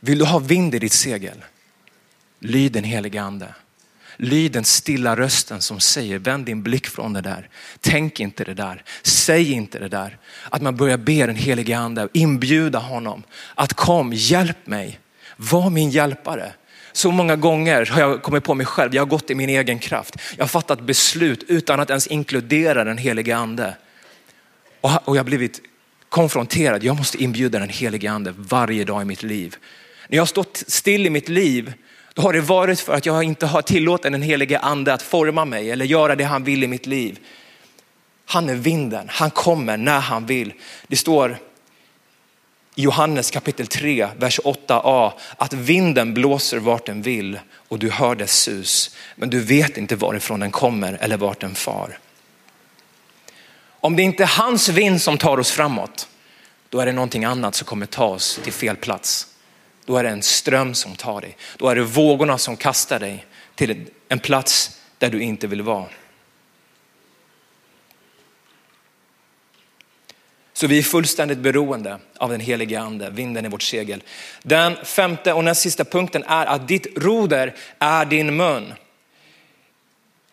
Vill 0.00 0.18
du 0.18 0.24
ha 0.24 0.38
vind 0.38 0.74
i 0.74 0.78
ditt 0.78 0.92
segel? 0.92 1.44
Lyd 2.38 2.72
den 2.72 2.84
helige 2.84 3.22
ande. 3.22 3.54
Lyd 4.16 4.52
den 4.52 4.64
stilla 4.64 5.16
rösten 5.16 5.60
som 5.60 5.80
säger 5.80 6.18
vänd 6.18 6.46
din 6.46 6.62
blick 6.62 6.86
från 6.86 7.12
det 7.12 7.20
där. 7.20 7.48
Tänk 7.80 8.20
inte 8.20 8.44
det 8.44 8.54
där. 8.54 8.82
Säg 9.02 9.52
inte 9.52 9.78
det 9.78 9.88
där. 9.88 10.18
Att 10.50 10.62
man 10.62 10.76
börjar 10.76 10.96
be 10.96 11.26
den 11.26 11.36
helige 11.36 11.78
ande, 11.78 12.08
inbjuda 12.12 12.78
honom 12.78 13.22
att 13.54 13.74
kom, 13.74 14.12
hjälp 14.12 14.66
mig. 14.66 15.00
Var 15.36 15.70
min 15.70 15.90
hjälpare. 15.90 16.52
Så 16.96 17.10
många 17.10 17.36
gånger 17.36 17.86
har 17.86 18.00
jag 18.00 18.22
kommit 18.22 18.44
på 18.44 18.54
mig 18.54 18.66
själv, 18.66 18.94
jag 18.94 19.02
har 19.02 19.06
gått 19.06 19.30
i 19.30 19.34
min 19.34 19.48
egen 19.48 19.78
kraft. 19.78 20.16
Jag 20.36 20.44
har 20.44 20.48
fattat 20.48 20.80
beslut 20.80 21.42
utan 21.48 21.80
att 21.80 21.90
ens 21.90 22.06
inkludera 22.06 22.84
den 22.84 22.98
helige 22.98 23.36
ande. 23.36 23.76
Och 24.80 25.16
jag 25.16 25.20
har 25.20 25.24
blivit 25.24 25.60
konfronterad, 26.08 26.84
jag 26.84 26.96
måste 26.96 27.22
inbjuda 27.22 27.58
den 27.58 27.68
helige 27.68 28.10
ande 28.10 28.34
varje 28.36 28.84
dag 28.84 29.02
i 29.02 29.04
mitt 29.04 29.22
liv. 29.22 29.56
När 30.08 30.16
jag 30.16 30.22
har 30.22 30.26
stått 30.26 30.64
still 30.66 31.06
i 31.06 31.10
mitt 31.10 31.28
liv, 31.28 31.72
då 32.14 32.22
har 32.22 32.32
det 32.32 32.40
varit 32.40 32.80
för 32.80 32.94
att 32.94 33.06
jag 33.06 33.22
inte 33.22 33.46
har 33.46 33.62
tillåtit 33.62 34.12
den 34.12 34.22
helige 34.22 34.58
ande 34.58 34.94
att 34.94 35.02
forma 35.02 35.44
mig 35.44 35.70
eller 35.70 35.84
göra 35.84 36.16
det 36.16 36.24
han 36.24 36.44
vill 36.44 36.64
i 36.64 36.68
mitt 36.68 36.86
liv. 36.86 37.18
Han 38.26 38.48
är 38.48 38.54
vinden, 38.54 39.06
han 39.10 39.30
kommer 39.30 39.76
när 39.76 40.00
han 40.00 40.26
vill. 40.26 40.52
Det 40.86 40.96
står 40.96 41.38
i 42.74 42.82
Johannes 42.82 43.30
kapitel 43.30 43.66
3, 43.66 44.08
vers 44.16 44.40
8a, 44.40 45.12
att 45.36 45.52
vinden 45.52 46.14
blåser 46.14 46.58
vart 46.58 46.86
den 46.86 47.02
vill 47.02 47.38
och 47.68 47.78
du 47.78 47.90
hör 47.90 48.14
dess 48.14 48.38
sus, 48.38 48.96
men 49.16 49.30
du 49.30 49.40
vet 49.40 49.76
inte 49.76 49.96
varifrån 49.96 50.40
den 50.40 50.50
kommer 50.50 50.98
eller 51.00 51.16
vart 51.16 51.40
den 51.40 51.54
far. 51.54 51.98
Om 53.66 53.96
det 53.96 54.02
inte 54.02 54.22
är 54.22 54.38
hans 54.38 54.68
vind 54.68 55.02
som 55.02 55.18
tar 55.18 55.38
oss 55.38 55.50
framåt, 55.50 56.08
då 56.68 56.80
är 56.80 56.86
det 56.86 56.92
någonting 56.92 57.24
annat 57.24 57.54
som 57.54 57.66
kommer 57.66 57.86
ta 57.86 58.04
oss 58.04 58.40
till 58.44 58.52
fel 58.52 58.76
plats. 58.76 59.26
Då 59.84 59.96
är 59.96 60.04
det 60.04 60.10
en 60.10 60.22
ström 60.22 60.74
som 60.74 60.96
tar 60.96 61.20
dig. 61.20 61.36
Då 61.56 61.68
är 61.68 61.74
det 61.74 61.82
vågorna 61.82 62.38
som 62.38 62.56
kastar 62.56 63.00
dig 63.00 63.26
till 63.54 63.86
en 64.08 64.18
plats 64.18 64.80
där 64.98 65.10
du 65.10 65.22
inte 65.22 65.46
vill 65.46 65.62
vara. 65.62 65.86
Så 70.56 70.66
vi 70.66 70.78
är 70.78 70.82
fullständigt 70.82 71.38
beroende 71.38 71.98
av 72.16 72.30
den 72.30 72.40
helige 72.40 72.80
ande, 72.80 73.10
vinden 73.10 73.46
i 73.46 73.48
vårt 73.48 73.62
segel. 73.62 74.02
Den 74.42 74.76
femte 74.84 75.32
och 75.32 75.44
näst 75.44 75.60
sista 75.60 75.84
punkten 75.84 76.22
är 76.22 76.46
att 76.46 76.68
ditt 76.68 76.98
roder 76.98 77.54
är 77.78 78.04
din 78.04 78.36
mun. 78.36 78.74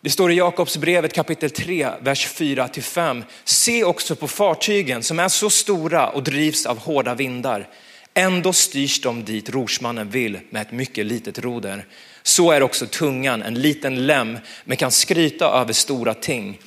Det 0.00 0.10
står 0.10 0.32
i 0.32 0.34
Jakobsbrevet 0.34 1.12
kapitel 1.12 1.50
3, 1.50 1.88
vers 2.00 2.26
4 2.26 2.68
till 2.68 2.82
5. 2.82 3.24
Se 3.44 3.84
också 3.84 4.16
på 4.16 4.28
fartygen 4.28 5.02
som 5.02 5.18
är 5.18 5.28
så 5.28 5.50
stora 5.50 6.08
och 6.08 6.22
drivs 6.22 6.66
av 6.66 6.78
hårda 6.78 7.14
vindar. 7.14 7.68
Ändå 8.14 8.52
styrs 8.52 9.00
de 9.00 9.24
dit 9.24 9.50
rorsmannen 9.50 10.10
vill 10.10 10.38
med 10.50 10.62
ett 10.62 10.72
mycket 10.72 11.06
litet 11.06 11.38
roder. 11.38 11.86
Så 12.22 12.50
är 12.50 12.62
också 12.62 12.86
tungan 12.86 13.42
en 13.42 13.54
liten 13.54 14.06
lem 14.06 14.38
men 14.64 14.76
kan 14.76 14.90
skryta 14.90 15.46
över 15.46 15.72
stora 15.72 16.14
ting. 16.14 16.58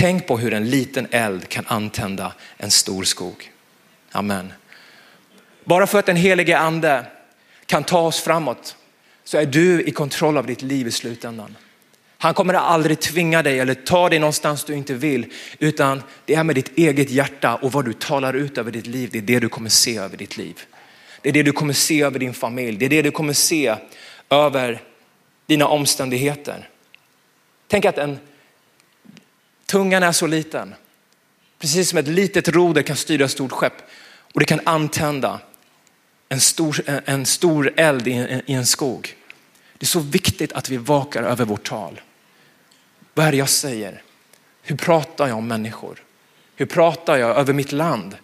Tänk 0.00 0.26
på 0.26 0.38
hur 0.38 0.54
en 0.54 0.70
liten 0.70 1.06
eld 1.10 1.48
kan 1.48 1.64
antända 1.66 2.32
en 2.56 2.70
stor 2.70 3.04
skog. 3.04 3.52
Amen. 4.12 4.52
Bara 5.64 5.86
för 5.86 5.98
att 5.98 6.06
den 6.06 6.16
helige 6.16 6.58
ande 6.58 7.06
kan 7.66 7.84
ta 7.84 8.00
oss 8.00 8.20
framåt 8.20 8.76
så 9.24 9.38
är 9.38 9.46
du 9.46 9.82
i 9.82 9.90
kontroll 9.90 10.36
av 10.36 10.46
ditt 10.46 10.62
liv 10.62 10.86
i 10.86 10.90
slutändan. 10.90 11.56
Han 12.18 12.34
kommer 12.34 12.54
aldrig 12.54 13.00
tvinga 13.00 13.42
dig 13.42 13.60
eller 13.60 13.74
ta 13.74 14.08
dig 14.08 14.18
någonstans 14.18 14.64
du 14.64 14.74
inte 14.74 14.94
vill, 14.94 15.32
utan 15.58 16.02
det 16.24 16.34
är 16.34 16.44
med 16.44 16.54
ditt 16.54 16.78
eget 16.78 17.10
hjärta 17.10 17.54
och 17.54 17.72
vad 17.72 17.84
du 17.84 17.92
talar 17.92 18.34
ut 18.34 18.58
över 18.58 18.70
ditt 18.70 18.86
liv, 18.86 19.08
det 19.12 19.18
är 19.18 19.22
det 19.22 19.40
du 19.40 19.48
kommer 19.48 19.70
se 19.70 19.96
över 19.96 20.16
ditt 20.16 20.36
liv. 20.36 20.60
Det 21.22 21.28
är 21.28 21.32
det 21.32 21.42
du 21.42 21.52
kommer 21.52 21.72
se 21.72 22.02
över 22.02 22.18
din 22.18 22.34
familj, 22.34 22.78
det 22.78 22.86
är 22.86 22.90
det 22.90 23.02
du 23.02 23.10
kommer 23.10 23.32
se 23.32 23.74
över 24.30 24.80
dina 25.46 25.66
omständigheter. 25.66 26.68
Tänk 27.68 27.84
att 27.84 27.98
en 27.98 28.18
tungan 29.68 30.02
är 30.02 30.12
så 30.12 30.26
liten, 30.26 30.74
precis 31.58 31.88
som 31.88 31.98
ett 31.98 32.08
litet 32.08 32.48
roder 32.48 32.82
kan 32.82 32.96
styra 32.96 33.24
ett 33.24 33.30
stort 33.30 33.52
skepp 33.52 33.72
och 34.34 34.40
det 34.40 34.46
kan 34.46 34.60
antända 34.64 35.40
en 36.28 36.40
stor, 36.40 36.80
en 36.86 37.26
stor 37.26 37.72
eld 37.76 38.08
i 38.08 38.42
en 38.46 38.66
skog. 38.66 39.14
Det 39.78 39.84
är 39.84 39.86
så 39.86 40.00
viktigt 40.00 40.52
att 40.52 40.68
vi 40.68 40.76
vakar 40.76 41.22
över 41.22 41.44
vårt 41.44 41.68
tal. 41.68 42.00
Vad 43.14 43.26
är 43.26 43.30
det 43.30 43.36
jag 43.36 43.48
säger? 43.48 44.02
Hur 44.62 44.76
pratar 44.76 45.28
jag 45.28 45.38
om 45.38 45.48
människor? 45.48 46.02
Hur 46.56 46.66
pratar 46.66 47.16
jag 47.16 47.36
över 47.36 47.52
mitt 47.52 47.72
land? 47.72 48.16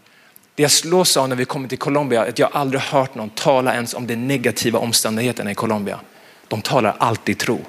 Det 0.54 0.62
jag 0.62 0.70
slås 0.70 1.16
av 1.16 1.28
när 1.28 1.36
vi 1.36 1.44
kommer 1.44 1.68
till 1.68 1.78
Colombia 1.78 2.24
är 2.24 2.28
att 2.28 2.38
jag 2.38 2.50
aldrig 2.52 2.80
hört 2.80 3.14
någon 3.14 3.30
tala 3.30 3.74
ens 3.74 3.94
om 3.94 4.06
de 4.06 4.16
negativa 4.16 4.78
omständigheterna 4.78 5.50
i 5.50 5.54
Colombia. 5.54 6.00
De 6.48 6.62
talar 6.62 6.96
alltid 6.98 7.38
tro. 7.38 7.64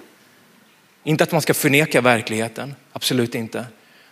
Inte 1.08 1.24
att 1.24 1.32
man 1.32 1.42
ska 1.42 1.54
förneka 1.54 2.02
verkligheten, 2.02 2.76
absolut 2.94 3.36
inte. 3.36 3.66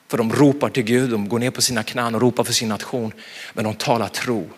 För 0.08 0.18
de 0.18 0.34
ropar 0.34 0.70
till 0.70 0.84
Gud, 0.84 1.10
de 1.10 1.30
går 1.30 1.40
ner 1.40 1.52
på 1.52 1.62
sina 1.62 1.84
knän 1.84 2.16
och 2.16 2.22
ropar 2.22 2.44
för 2.44 2.54
sin 2.54 2.70
nation. 2.70 3.12
Men 3.54 3.64
de 3.64 3.74
talar 3.74 4.08
tro. 4.08 4.50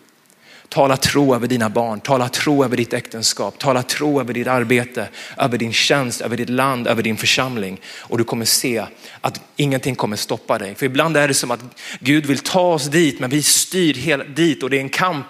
Tala 0.70 0.98
tro 0.98 1.36
över 1.36 1.48
dina 1.48 1.70
barn, 1.70 2.00
tala 2.00 2.30
tro 2.30 2.64
över 2.64 2.78
ditt 2.78 2.94
äktenskap, 2.94 3.60
tala 3.60 3.84
tro 3.84 4.20
över 4.20 4.34
ditt 4.34 4.48
arbete, 4.48 5.08
över 5.38 5.58
din 5.58 5.74
tjänst, 5.74 6.22
över 6.22 6.38
ditt 6.38 6.50
land, 6.50 6.88
över 6.88 7.04
din 7.04 7.18
församling. 7.18 7.82
Och 8.00 8.18
du 8.18 8.24
kommer 8.24 8.46
se 8.46 8.86
att 9.22 9.42
ingenting 9.56 9.96
kommer 9.96 10.18
stoppa 10.18 10.58
dig. 10.58 10.76
För 10.76 10.86
ibland 10.86 11.18
är 11.18 11.28
det 11.28 11.34
som 11.34 11.52
att 11.52 11.60
Gud 12.00 12.26
vill 12.26 12.40
ta 12.40 12.74
oss 12.74 12.86
dit, 12.86 13.20
men 13.20 13.30
vi 13.30 13.44
styr 13.44 14.26
dit 14.36 14.64
och 14.64 14.70
det 14.70 14.78
är 14.78 14.82
en 14.82 14.90
kamp. 14.90 15.28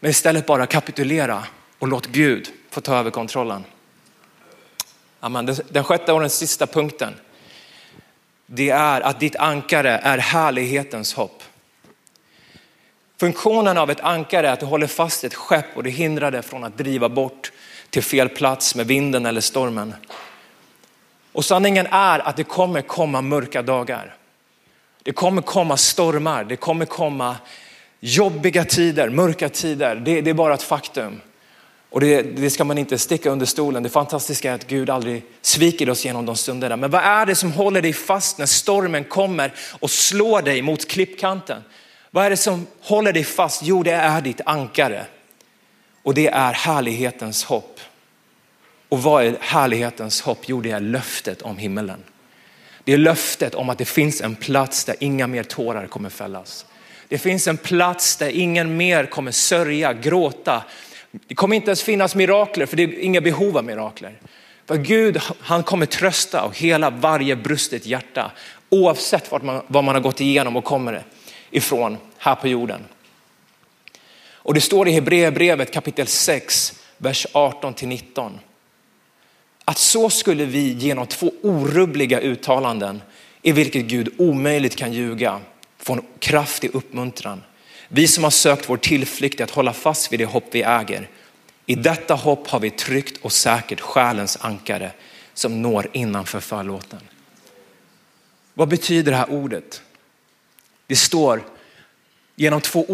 Men 0.00 0.10
istället 0.10 0.46
bara 0.46 0.66
kapitulera 0.66 1.44
och 1.78 1.88
låt 1.88 2.06
Gud 2.06 2.48
få 2.70 2.80
ta 2.80 2.96
över 2.96 3.10
kontrollen. 3.10 3.64
Amen. 5.20 5.56
Den 5.68 5.84
sjätte 5.84 6.12
och 6.12 6.20
den 6.20 6.30
sista 6.30 6.66
punkten, 6.66 7.14
det 8.46 8.70
är 8.70 9.00
att 9.00 9.20
ditt 9.20 9.36
ankare 9.36 9.90
är 9.90 10.18
härlighetens 10.18 11.14
hopp. 11.14 11.42
Funktionen 13.20 13.78
av 13.78 13.90
ett 13.90 14.00
ankare 14.00 14.48
är 14.48 14.52
att 14.52 14.60
det 14.60 14.66
håller 14.66 14.86
fast 14.86 15.24
ett 15.24 15.34
skepp 15.34 15.76
och 15.76 15.82
det 15.82 15.90
hindrar 15.90 16.30
det 16.30 16.42
från 16.42 16.64
att 16.64 16.78
driva 16.78 17.08
bort 17.08 17.52
till 17.90 18.02
fel 18.02 18.28
plats 18.28 18.74
med 18.74 18.86
vinden 18.86 19.26
eller 19.26 19.40
stormen. 19.40 19.94
Och 21.32 21.44
sanningen 21.44 21.86
är 21.86 22.18
att 22.18 22.36
det 22.36 22.44
kommer 22.44 22.82
komma 22.82 23.20
mörka 23.20 23.62
dagar. 23.62 24.16
Det 25.02 25.12
kommer 25.12 25.42
komma 25.42 25.76
stormar, 25.76 26.44
det 26.44 26.56
kommer 26.56 26.84
komma 26.84 27.36
jobbiga 28.00 28.64
tider, 28.64 29.08
mörka 29.08 29.48
tider. 29.48 29.94
Det, 29.96 30.20
det 30.20 30.30
är 30.30 30.34
bara 30.34 30.54
ett 30.54 30.62
faktum. 30.62 31.20
Och 31.90 32.00
det, 32.00 32.22
det, 32.22 32.50
ska 32.50 32.64
man 32.64 32.78
inte 32.78 32.98
sticka 32.98 33.30
under 33.30 33.46
stolen. 33.46 33.82
Det 33.82 33.88
fantastiska 33.88 34.50
är 34.50 34.54
att 34.54 34.66
Gud 34.66 34.90
aldrig 34.90 35.22
sviker 35.42 35.90
oss 35.90 36.04
genom 36.04 36.26
de 36.26 36.36
stunderna. 36.36 36.76
Men 36.76 36.90
vad 36.90 37.02
är 37.02 37.26
det 37.26 37.34
som 37.34 37.52
håller 37.52 37.82
dig 37.82 37.92
fast 37.92 38.38
när 38.38 38.46
stormen 38.46 39.04
kommer 39.04 39.52
och 39.80 39.90
slår 39.90 40.42
dig 40.42 40.62
mot 40.62 40.88
klippkanten? 40.88 41.62
Vad 42.10 42.24
är 42.24 42.30
det 42.30 42.36
som 42.36 42.66
håller 42.80 43.12
dig 43.12 43.24
fast? 43.24 43.62
Jo, 43.64 43.82
det 43.82 43.92
är 43.92 44.20
ditt 44.20 44.40
ankare. 44.46 45.06
Och 46.02 46.14
det 46.14 46.26
är 46.26 46.52
härlighetens 46.52 47.44
hopp. 47.44 47.80
Och 48.88 49.02
vad 49.02 49.24
är 49.24 49.36
härlighetens 49.40 50.20
hopp? 50.20 50.38
Jo, 50.46 50.60
det 50.60 50.70
är 50.70 50.80
löftet 50.80 51.42
om 51.42 51.58
himmelen. 51.58 52.04
Det 52.84 52.92
är 52.92 52.98
löftet 52.98 53.54
om 53.54 53.70
att 53.70 53.78
det 53.78 53.84
finns 53.84 54.20
en 54.20 54.36
plats 54.36 54.84
där 54.84 54.96
inga 55.00 55.26
mer 55.26 55.42
tårar 55.42 55.86
kommer 55.86 56.10
fällas. 56.10 56.66
Det 57.08 57.18
finns 57.18 57.48
en 57.48 57.56
plats 57.56 58.16
där 58.16 58.28
ingen 58.28 58.76
mer 58.76 59.06
kommer 59.06 59.30
sörja, 59.30 59.92
gråta. 59.92 60.62
Det 61.10 61.34
kommer 61.34 61.56
inte 61.56 61.68
ens 61.68 61.82
finnas 61.82 62.14
mirakler, 62.14 62.66
för 62.66 62.76
det 62.76 62.82
är 62.82 62.98
inga 62.98 63.20
behov 63.20 63.56
av 63.56 63.64
mirakler. 63.64 64.20
För 64.66 64.76
Gud, 64.76 65.20
han 65.40 65.62
kommer 65.62 65.86
trösta 65.86 66.44
och 66.44 66.58
hela 66.58 66.90
varje 66.90 67.36
brustet 67.36 67.86
hjärta, 67.86 68.30
oavsett 68.68 69.32
vad 69.32 69.44
man, 69.44 69.62
vad 69.66 69.84
man 69.84 69.94
har 69.94 70.02
gått 70.02 70.20
igenom 70.20 70.56
och 70.56 70.64
kommer 70.64 71.04
ifrån 71.50 71.96
här 72.18 72.34
på 72.34 72.48
jorden. 72.48 72.80
Och 74.48 74.54
det 74.54 74.60
står 74.60 74.88
i 74.88 74.90
Hebreerbrevet 74.90 75.72
kapitel 75.72 76.06
6, 76.06 76.82
vers 76.96 77.26
18 77.32 77.74
till 77.74 77.88
19. 77.88 78.40
Att 79.64 79.78
så 79.78 80.10
skulle 80.10 80.44
vi 80.44 80.72
genom 80.72 81.06
två 81.06 81.32
orubbliga 81.42 82.20
uttalanden 82.20 83.02
i 83.42 83.52
vilket 83.52 83.84
Gud 83.84 84.14
omöjligt 84.18 84.76
kan 84.76 84.92
ljuga 84.92 85.40
få 85.78 85.92
en 85.92 86.02
kraftig 86.18 86.74
uppmuntran. 86.74 87.42
Vi 87.88 88.08
som 88.08 88.24
har 88.24 88.30
sökt 88.30 88.68
vår 88.68 88.76
tillflykt 88.76 89.40
att 89.40 89.50
hålla 89.50 89.72
fast 89.72 90.12
vid 90.12 90.20
det 90.20 90.24
hopp 90.24 90.44
vi 90.50 90.62
äger. 90.62 91.08
I 91.66 91.74
detta 91.74 92.14
hopp 92.14 92.48
har 92.48 92.60
vi 92.60 92.70
tryggt 92.70 93.24
och 93.24 93.32
säkert 93.32 93.80
själens 93.80 94.38
ankare 94.40 94.92
som 95.34 95.62
når 95.62 95.88
innanför 95.92 96.40
förlåten. 96.40 97.00
Vad 98.54 98.68
betyder 98.68 99.12
det 99.12 99.18
här 99.18 99.30
ordet? 99.30 99.82
Det 100.86 100.96
står 100.96 101.42
genom 102.36 102.60
två 102.60 102.86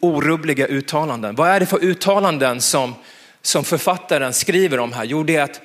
orubbliga 0.00 0.66
uttalanden. 0.66 1.34
Vad 1.34 1.48
är 1.48 1.60
det 1.60 1.66
för 1.66 1.84
uttalanden 1.84 2.60
som, 2.60 2.94
som 3.42 3.64
författaren 3.64 4.32
skriver 4.32 4.78
om 4.78 4.92
här? 4.92 5.04
Jo, 5.04 5.22
det 5.22 5.36
är 5.36 5.42
att, 5.42 5.60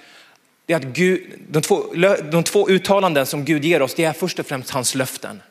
det 0.65 0.73
är 0.73 0.77
att 0.77 0.83
Gud, 0.83 1.39
de, 1.49 1.61
två, 1.61 1.93
de 2.31 2.43
två 2.43 2.69
uttalanden 2.69 3.25
som 3.25 3.45
Gud 3.45 3.65
ger 3.65 3.81
oss, 3.81 3.93
det 3.93 4.03
är 4.03 4.13
först 4.13 4.39
och 4.39 4.45
främst 4.45 4.69
hans 4.69 4.95
löften. 4.95 5.41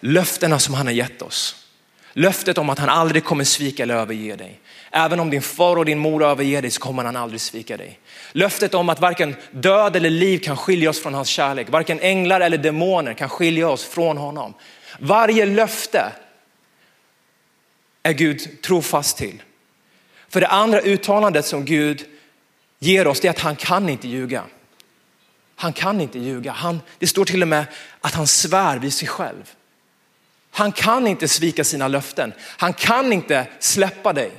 Löftena 0.00 0.58
som 0.58 0.74
han 0.74 0.86
har 0.86 0.94
gett 0.94 1.22
oss. 1.22 1.67
Löftet 2.12 2.58
om 2.58 2.70
att 2.70 2.78
han 2.78 2.88
aldrig 2.88 3.24
kommer 3.24 3.44
svika 3.44 3.82
eller 3.82 3.94
överge 3.94 4.36
dig. 4.36 4.60
Även 4.90 5.20
om 5.20 5.30
din 5.30 5.42
far 5.42 5.76
och 5.76 5.84
din 5.84 5.98
mor 5.98 6.24
överger 6.24 6.62
dig 6.62 6.70
så 6.70 6.80
kommer 6.80 7.04
han 7.04 7.16
aldrig 7.16 7.40
svika 7.40 7.76
dig. 7.76 7.98
Löftet 8.32 8.74
om 8.74 8.88
att 8.88 9.00
varken 9.00 9.36
död 9.50 9.96
eller 9.96 10.10
liv 10.10 10.38
kan 10.38 10.56
skilja 10.56 10.90
oss 10.90 11.02
från 11.02 11.14
hans 11.14 11.28
kärlek. 11.28 11.70
Varken 11.70 12.00
änglar 12.00 12.40
eller 12.40 12.58
demoner 12.58 13.14
kan 13.14 13.28
skilja 13.28 13.68
oss 13.68 13.84
från 13.84 14.16
honom. 14.16 14.54
Varje 14.98 15.46
löfte 15.46 16.12
är 18.02 18.12
Gud 18.12 18.62
trofast 18.62 19.16
till. 19.16 19.42
För 20.28 20.40
det 20.40 20.46
andra 20.48 20.80
uttalandet 20.80 21.46
som 21.46 21.64
Gud 21.64 22.04
ger 22.78 23.06
oss 23.06 23.24
är 23.24 23.30
att 23.30 23.38
han 23.38 23.56
kan 23.56 23.88
inte 23.88 24.08
ljuga. 24.08 24.44
Han 25.56 25.72
kan 25.72 26.00
inte 26.00 26.18
ljuga. 26.18 26.52
Han, 26.52 26.80
det 26.98 27.06
står 27.06 27.24
till 27.24 27.42
och 27.42 27.48
med 27.48 27.64
att 28.00 28.14
han 28.14 28.26
svär 28.26 28.78
vid 28.78 28.92
sig 28.92 29.08
själv. 29.08 29.54
Han 30.58 30.72
kan 30.72 31.06
inte 31.06 31.28
svika 31.28 31.64
sina 31.64 31.88
löften. 31.88 32.32
Han 32.40 32.72
kan 32.72 33.12
inte 33.12 33.46
släppa 33.58 34.12
dig. 34.12 34.30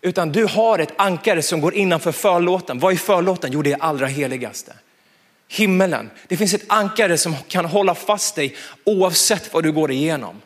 Utan 0.00 0.32
du 0.32 0.44
har 0.44 0.78
ett 0.78 0.92
ankare 0.96 1.42
som 1.42 1.60
går 1.60 1.74
innanför 1.74 2.12
förlåten. 2.12 2.78
Vad 2.78 2.92
är 2.92 2.96
förlåten? 2.96 3.50
Jo, 3.52 3.62
det 3.62 3.72
är 3.72 3.82
allra 3.82 4.06
heligaste. 4.06 4.72
Himmelen. 5.48 6.10
Det 6.28 6.36
finns 6.36 6.54
ett 6.54 6.64
ankare 6.66 7.18
som 7.18 7.36
kan 7.48 7.64
hålla 7.64 7.94
fast 7.94 8.34
dig 8.34 8.56
oavsett 8.84 9.52
vad 9.52 9.62
du 9.62 9.72
går 9.72 9.90
igenom. 9.90 10.42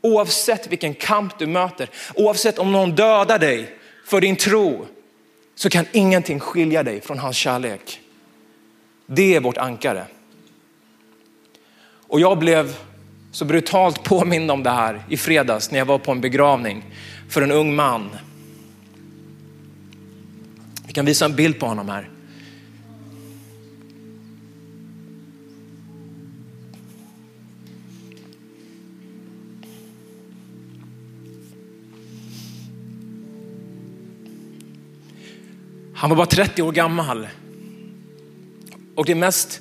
Oavsett 0.00 0.66
vilken 0.66 0.94
kamp 0.94 1.38
du 1.38 1.46
möter, 1.46 1.90
oavsett 2.14 2.58
om 2.58 2.72
någon 2.72 2.94
dödar 2.94 3.38
dig 3.38 3.78
för 4.06 4.20
din 4.20 4.36
tro, 4.36 4.86
så 5.54 5.70
kan 5.70 5.86
ingenting 5.92 6.40
skilja 6.40 6.82
dig 6.82 7.00
från 7.00 7.18
hans 7.18 7.36
kärlek. 7.36 8.00
Det 9.06 9.34
är 9.34 9.40
vårt 9.40 9.58
ankare. 9.58 10.06
Och 12.06 12.20
jag 12.20 12.38
blev 12.38 12.76
så 13.34 13.44
brutalt 13.44 14.04
påmind 14.04 14.50
om 14.50 14.62
det 14.62 14.70
här 14.70 15.04
i 15.08 15.16
fredags 15.16 15.70
när 15.70 15.78
jag 15.78 15.86
var 15.86 15.98
på 15.98 16.12
en 16.12 16.20
begravning 16.20 16.84
för 17.28 17.42
en 17.42 17.50
ung 17.50 17.74
man. 17.74 18.10
Vi 20.86 20.92
kan 20.92 21.04
visa 21.04 21.24
en 21.24 21.36
bild 21.36 21.60
på 21.60 21.66
honom 21.66 21.88
här. 21.88 22.10
Han 35.94 36.10
var 36.10 36.16
bara 36.16 36.26
30 36.26 36.62
år 36.62 36.72
gammal. 36.72 37.28
Och 38.94 39.04
det 39.04 39.14
mest 39.14 39.60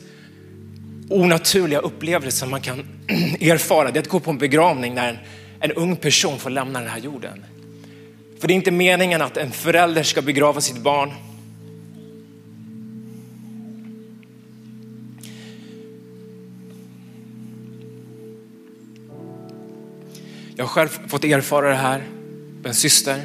onaturliga 1.10 1.80
upplevelsen 1.80 2.50
man 2.50 2.62
kan 2.62 2.80
erfara 3.40 3.92
det 3.92 4.00
är 4.00 4.02
att 4.02 4.08
gå 4.08 4.20
på 4.20 4.32
en 4.32 4.38
begravning 4.38 4.94
när 4.94 5.10
en, 5.10 5.18
en 5.60 5.72
ung 5.72 5.96
person 5.96 6.40
får 6.40 6.50
lämna 6.50 6.80
den 6.80 6.90
här 6.90 7.00
jorden. 7.00 7.46
För 8.40 8.48
det 8.48 8.54
är 8.54 8.56
inte 8.56 8.72
meningen 8.72 9.22
att 9.22 9.38
en 9.38 9.52
förälder 9.52 10.04
ska 10.04 10.22
begrava 10.22 10.62
sitt 10.62 10.78
barn. 10.78 11.12
Jag 20.56 20.64
har 20.64 20.70
själv 20.70 20.88
fått 21.08 21.24
erfara 21.24 21.70
det 21.70 21.76
här 21.76 22.04
med 22.62 22.66
en 22.66 22.74
syster. 22.74 23.22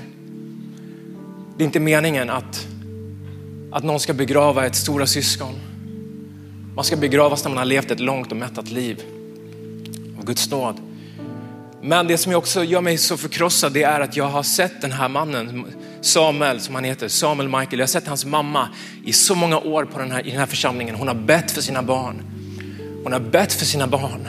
Det 1.57 1.63
är 1.63 1.67
inte 1.67 1.81
meningen 1.81 2.31
att, 2.31 2.67
att 3.73 3.85
någon 3.85 4.01
ska 4.01 4.13
begrava 4.13 4.67
ett 4.67 4.75
stora 4.75 5.07
syskon. 5.07 5.68
Man 6.79 6.85
ska 6.85 6.97
begravas 6.97 7.45
när 7.45 7.49
man 7.49 7.59
har 7.59 7.65
levt 7.65 7.91
ett 7.91 8.01
långt 8.01 8.31
och 8.31 8.37
mättat 8.37 8.71
liv 8.71 9.03
av 10.19 10.25
Guds 10.25 10.51
nåd. 10.51 10.77
Men 11.83 12.07
det 12.07 12.19
som 12.19 12.35
också 12.35 12.65
gör 12.65 12.81
mig 12.81 12.99
så 12.99 13.17
förkrossad 13.17 13.73
det 13.73 13.83
är 13.83 14.01
att 14.01 14.17
jag 14.17 14.25
har 14.25 14.43
sett 14.43 14.81
den 14.81 14.93
här 14.93 15.09
mannen, 15.09 15.67
Samuel 16.01 16.61
som 16.61 16.75
han 16.75 16.85
heter, 16.85 17.09
Samuel 17.09 17.49
Michael. 17.49 17.79
Jag 17.79 17.81
har 17.81 17.87
sett 17.87 18.09
hans 18.09 18.25
mamma 18.25 18.69
i 19.05 19.13
så 19.13 19.35
många 19.35 19.59
år 19.59 19.85
på 19.85 19.99
den 19.99 20.11
här, 20.11 20.27
i 20.27 20.31
den 20.31 20.39
här 20.39 20.47
församlingen. 20.47 20.95
Hon 20.95 21.09
har 21.09 21.15
bett 21.15 21.51
för 21.51 21.61
sina 21.61 21.83
barn. 21.83 22.23
Hon 23.03 23.13
har 23.13 23.21
bett 23.21 23.53
för 23.53 23.65
sina 23.65 23.87
barn. 23.87 24.29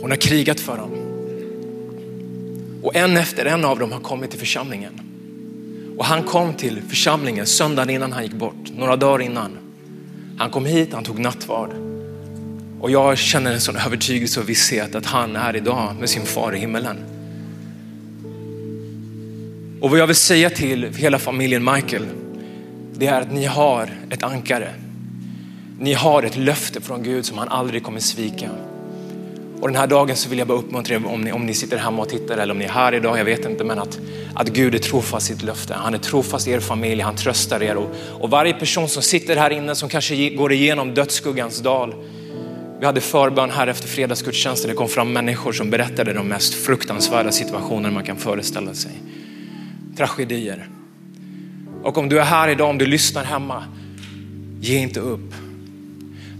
Hon 0.00 0.10
har 0.10 0.16
krigat 0.16 0.60
för 0.60 0.76
dem. 0.76 0.90
Och 2.82 2.96
en 2.96 3.16
efter 3.16 3.44
en 3.44 3.64
av 3.64 3.78
dem 3.78 3.92
har 3.92 4.00
kommit 4.00 4.30
till 4.30 4.40
församlingen. 4.40 5.07
Och 5.98 6.04
han 6.04 6.22
kom 6.22 6.54
till 6.54 6.82
församlingen 6.88 7.46
söndagen 7.46 7.90
innan 7.90 8.12
han 8.12 8.22
gick 8.22 8.32
bort, 8.32 8.72
några 8.76 8.96
dagar 8.96 9.24
innan. 9.24 9.58
Han 10.38 10.50
kom 10.50 10.66
hit, 10.66 10.92
han 10.92 11.04
tog 11.04 11.18
nattvard. 11.18 11.70
Och 12.80 12.90
jag 12.90 13.18
känner 13.18 13.52
en 13.52 13.60
sån 13.60 13.76
övertygelse 13.76 14.40
och 14.40 14.48
visshet 14.48 14.94
att 14.94 15.06
han 15.06 15.36
är 15.36 15.56
idag 15.56 15.96
med 16.00 16.08
sin 16.08 16.22
far 16.22 16.56
i 16.56 16.58
himmelen. 16.58 16.96
Och 19.80 19.90
vad 19.90 19.98
jag 19.98 20.06
vill 20.06 20.16
säga 20.16 20.50
till 20.50 20.94
hela 20.96 21.18
familjen 21.18 21.64
Michael, 21.64 22.06
det 22.94 23.06
är 23.06 23.20
att 23.20 23.32
ni 23.32 23.44
har 23.44 23.90
ett 24.10 24.22
ankare. 24.22 24.74
Ni 25.78 25.92
har 25.92 26.22
ett 26.22 26.36
löfte 26.36 26.80
från 26.80 27.02
Gud 27.02 27.26
som 27.26 27.38
han 27.38 27.48
aldrig 27.48 27.82
kommer 27.82 28.00
svika. 28.00 28.50
Och 29.60 29.68
den 29.68 29.76
här 29.76 29.86
dagen 29.86 30.16
så 30.16 30.28
vill 30.28 30.38
jag 30.38 30.48
bara 30.48 30.58
uppmuntra 30.58 30.94
er 30.94 31.06
om 31.06 31.20
ni, 31.20 31.32
om 31.32 31.46
ni 31.46 31.54
sitter 31.54 31.76
hemma 31.76 32.02
och 32.02 32.08
tittar 32.08 32.38
eller 32.38 32.52
om 32.52 32.58
ni 32.58 32.64
är 32.64 32.68
här 32.68 32.94
idag, 32.94 33.18
jag 33.18 33.24
vet 33.24 33.44
inte, 33.44 33.64
men 33.64 33.78
att, 33.78 34.00
att 34.34 34.48
Gud 34.48 34.74
är 34.74 34.78
trofast 34.78 35.26
sitt 35.26 35.42
löfte. 35.42 35.74
Han 35.74 35.94
är 35.94 35.98
trofast 35.98 36.48
i 36.48 36.50
er 36.50 36.60
familj, 36.60 37.00
han 37.00 37.16
tröstar 37.16 37.62
er 37.62 37.76
och, 37.76 37.90
och 38.20 38.30
varje 38.30 38.52
person 38.52 38.88
som 38.88 39.02
sitter 39.02 39.36
här 39.36 39.50
inne 39.50 39.74
som 39.74 39.88
kanske 39.88 40.30
går 40.30 40.52
igenom 40.52 40.94
dödsskuggans 40.94 41.58
dal. 41.60 41.94
Vi 42.80 42.86
hade 42.86 43.00
förbön 43.00 43.50
här 43.50 43.66
efter 43.66 43.88
fredagsgudstjänsten, 43.88 44.70
det 44.70 44.76
kom 44.76 44.88
fram 44.88 45.12
människor 45.12 45.52
som 45.52 45.70
berättade 45.70 46.12
de 46.12 46.28
mest 46.28 46.54
fruktansvärda 46.54 47.32
situationer 47.32 47.90
man 47.90 48.04
kan 48.04 48.16
föreställa 48.16 48.74
sig. 48.74 48.92
Tragedier. 49.96 50.68
Och 51.82 51.98
om 51.98 52.08
du 52.08 52.20
är 52.20 52.24
här 52.24 52.48
idag, 52.48 52.70
om 52.70 52.78
du 52.78 52.86
lyssnar 52.86 53.24
hemma, 53.24 53.64
ge 54.60 54.78
inte 54.78 55.00
upp. 55.00 55.34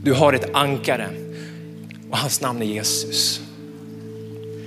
Du 0.02 0.12
har 0.12 0.32
ett 0.32 0.54
ankare 0.54 1.08
och 2.10 2.18
hans 2.18 2.40
namn 2.40 2.62
är 2.62 2.66
Jesus. 2.66 3.40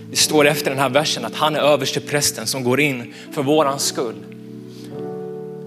Det 0.10 0.18
står 0.18 0.48
efter 0.48 0.70
den 0.70 0.80
här 0.80 0.90
versen 0.90 1.26
att 1.26 1.36
han 1.36 1.56
är 1.56 1.60
översteprästen 1.60 2.48
som 2.48 2.64
går 2.64 2.80
in 2.80 3.14
för 3.32 3.44
våran 3.44 3.80
skull. 3.80 4.16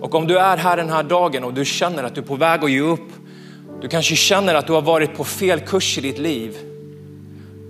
Och 0.00 0.14
om 0.14 0.26
du 0.26 0.38
är 0.38 0.56
här 0.56 0.76
den 0.76 0.90
här 0.90 1.02
dagen 1.02 1.44
och 1.44 1.54
du 1.54 1.64
känner 1.64 2.04
att 2.04 2.14
du 2.14 2.20
är 2.20 2.24
på 2.24 2.36
väg 2.36 2.64
att 2.64 2.70
ge 2.70 2.80
upp, 2.80 3.12
du 3.82 3.88
kanske 3.88 4.16
känner 4.16 4.54
att 4.54 4.66
du 4.66 4.72
har 4.72 4.82
varit 4.82 5.16
på 5.16 5.24
fel 5.24 5.60
kurs 5.60 5.98
i 5.98 6.00
ditt 6.00 6.18
liv. 6.18 6.56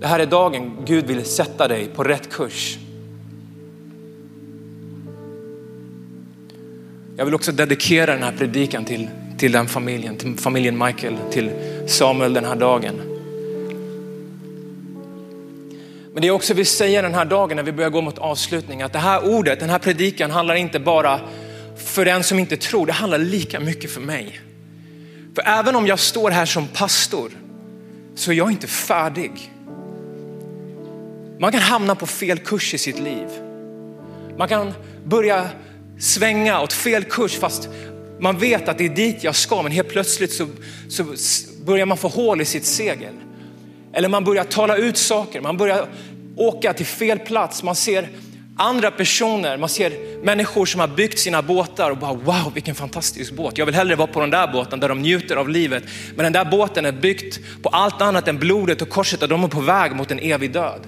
Det 0.01 0.07
här 0.07 0.19
är 0.19 0.25
dagen 0.25 0.77
Gud 0.85 1.07
vill 1.07 1.25
sätta 1.25 1.67
dig 1.67 1.87
på 1.87 2.03
rätt 2.03 2.29
kurs. 2.29 2.77
Jag 7.17 7.25
vill 7.25 7.35
också 7.35 7.51
dedikera 7.51 8.13
den 8.13 8.23
här 8.23 8.33
predikan 8.37 8.85
till, 8.85 9.09
till 9.37 9.51
den 9.51 9.67
familjen, 9.67 10.17
till 10.17 10.37
familjen 10.37 10.77
Michael, 10.77 11.17
till 11.31 11.49
Samuel 11.87 12.33
den 12.33 12.45
här 12.45 12.55
dagen. 12.55 13.14
Men 16.15 16.21
det 16.21 16.27
jag 16.27 16.35
också 16.35 16.53
vill 16.53 16.65
säga 16.65 17.01
den 17.01 17.15
här 17.15 17.25
dagen 17.25 17.55
när 17.55 17.63
vi 17.63 17.71
börjar 17.71 17.89
gå 17.89 18.01
mot 18.01 18.17
avslutning, 18.17 18.81
att 18.81 18.93
det 18.93 18.99
här 18.99 19.29
ordet, 19.29 19.59
den 19.59 19.69
här 19.69 19.79
predikan 19.79 20.31
handlar 20.31 20.55
inte 20.55 20.79
bara 20.79 21.19
för 21.75 22.05
den 22.05 22.23
som 22.23 22.39
inte 22.39 22.57
tror, 22.57 22.85
det 22.85 22.93
handlar 22.93 23.17
lika 23.17 23.59
mycket 23.59 23.91
för 23.91 24.01
mig. 24.01 24.39
För 25.35 25.43
även 25.45 25.75
om 25.75 25.87
jag 25.87 25.99
står 25.99 26.31
här 26.31 26.45
som 26.45 26.67
pastor 26.67 27.31
så 28.15 28.31
är 28.31 28.35
jag 28.35 28.51
inte 28.51 28.67
färdig. 28.67 29.51
Man 31.39 31.51
kan 31.51 31.61
hamna 31.61 31.95
på 31.95 32.05
fel 32.05 32.39
kurs 32.39 32.73
i 32.73 32.77
sitt 32.77 32.99
liv. 32.99 33.27
Man 34.37 34.47
kan 34.47 34.73
börja 35.05 35.49
svänga 35.99 36.61
åt 36.61 36.73
fel 36.73 37.03
kurs 37.03 37.39
fast 37.39 37.69
man 38.19 38.37
vet 38.37 38.69
att 38.69 38.77
det 38.77 38.85
är 38.85 38.95
dit 38.95 39.23
jag 39.23 39.35
ska 39.35 39.61
men 39.61 39.71
helt 39.71 39.89
plötsligt 39.89 40.33
så, 40.33 40.47
så 40.89 41.03
börjar 41.65 41.85
man 41.85 41.97
få 41.97 42.07
hål 42.07 42.41
i 42.41 42.45
sitt 42.45 42.65
segel. 42.65 43.13
Eller 43.95 44.09
man 44.09 44.23
börjar 44.23 44.43
tala 44.43 44.77
ut 44.77 44.97
saker, 44.97 45.41
man 45.41 45.57
börjar 45.57 45.87
åka 46.35 46.73
till 46.73 46.85
fel 46.85 47.19
plats. 47.19 47.63
Man 47.63 47.75
ser 47.75 48.09
andra 48.57 48.91
personer, 48.91 49.57
man 49.57 49.69
ser 49.69 50.23
människor 50.23 50.65
som 50.65 50.79
har 50.79 50.87
byggt 50.87 51.19
sina 51.19 51.41
båtar 51.41 51.91
och 51.91 51.97
bara 51.97 52.13
wow 52.13 52.53
vilken 52.53 52.75
fantastisk 52.75 53.33
båt. 53.33 53.57
Jag 53.57 53.65
vill 53.65 53.75
hellre 53.75 53.95
vara 53.95 54.07
på 54.07 54.19
den 54.19 54.29
där 54.29 54.47
båten 54.47 54.79
där 54.79 54.89
de 54.89 55.01
njuter 55.01 55.35
av 55.35 55.49
livet. 55.49 55.83
Men 56.15 56.23
den 56.23 56.33
där 56.33 56.45
båten 56.45 56.85
är 56.85 56.91
byggt 56.91 57.39
på 57.61 57.69
allt 57.69 58.01
annat 58.01 58.27
än 58.27 58.39
blodet 58.39 58.81
och 58.81 58.89
korset 58.89 59.23
och 59.23 59.29
de 59.29 59.43
är 59.43 59.47
på 59.47 59.61
väg 59.61 59.95
mot 59.95 60.11
en 60.11 60.19
evig 60.19 60.51
död. 60.51 60.81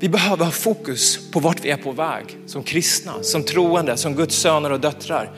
Vi 0.00 0.08
behöver 0.08 0.44
ha 0.44 0.52
fokus 0.52 1.30
på 1.30 1.40
vart 1.40 1.64
vi 1.64 1.70
är 1.70 1.76
på 1.76 1.92
väg 1.92 2.24
som 2.46 2.62
kristna, 2.62 3.22
som 3.22 3.42
troende, 3.42 3.96
som 3.96 4.14
Guds 4.14 4.36
söner 4.36 4.72
och 4.72 4.80
döttrar. 4.80 5.30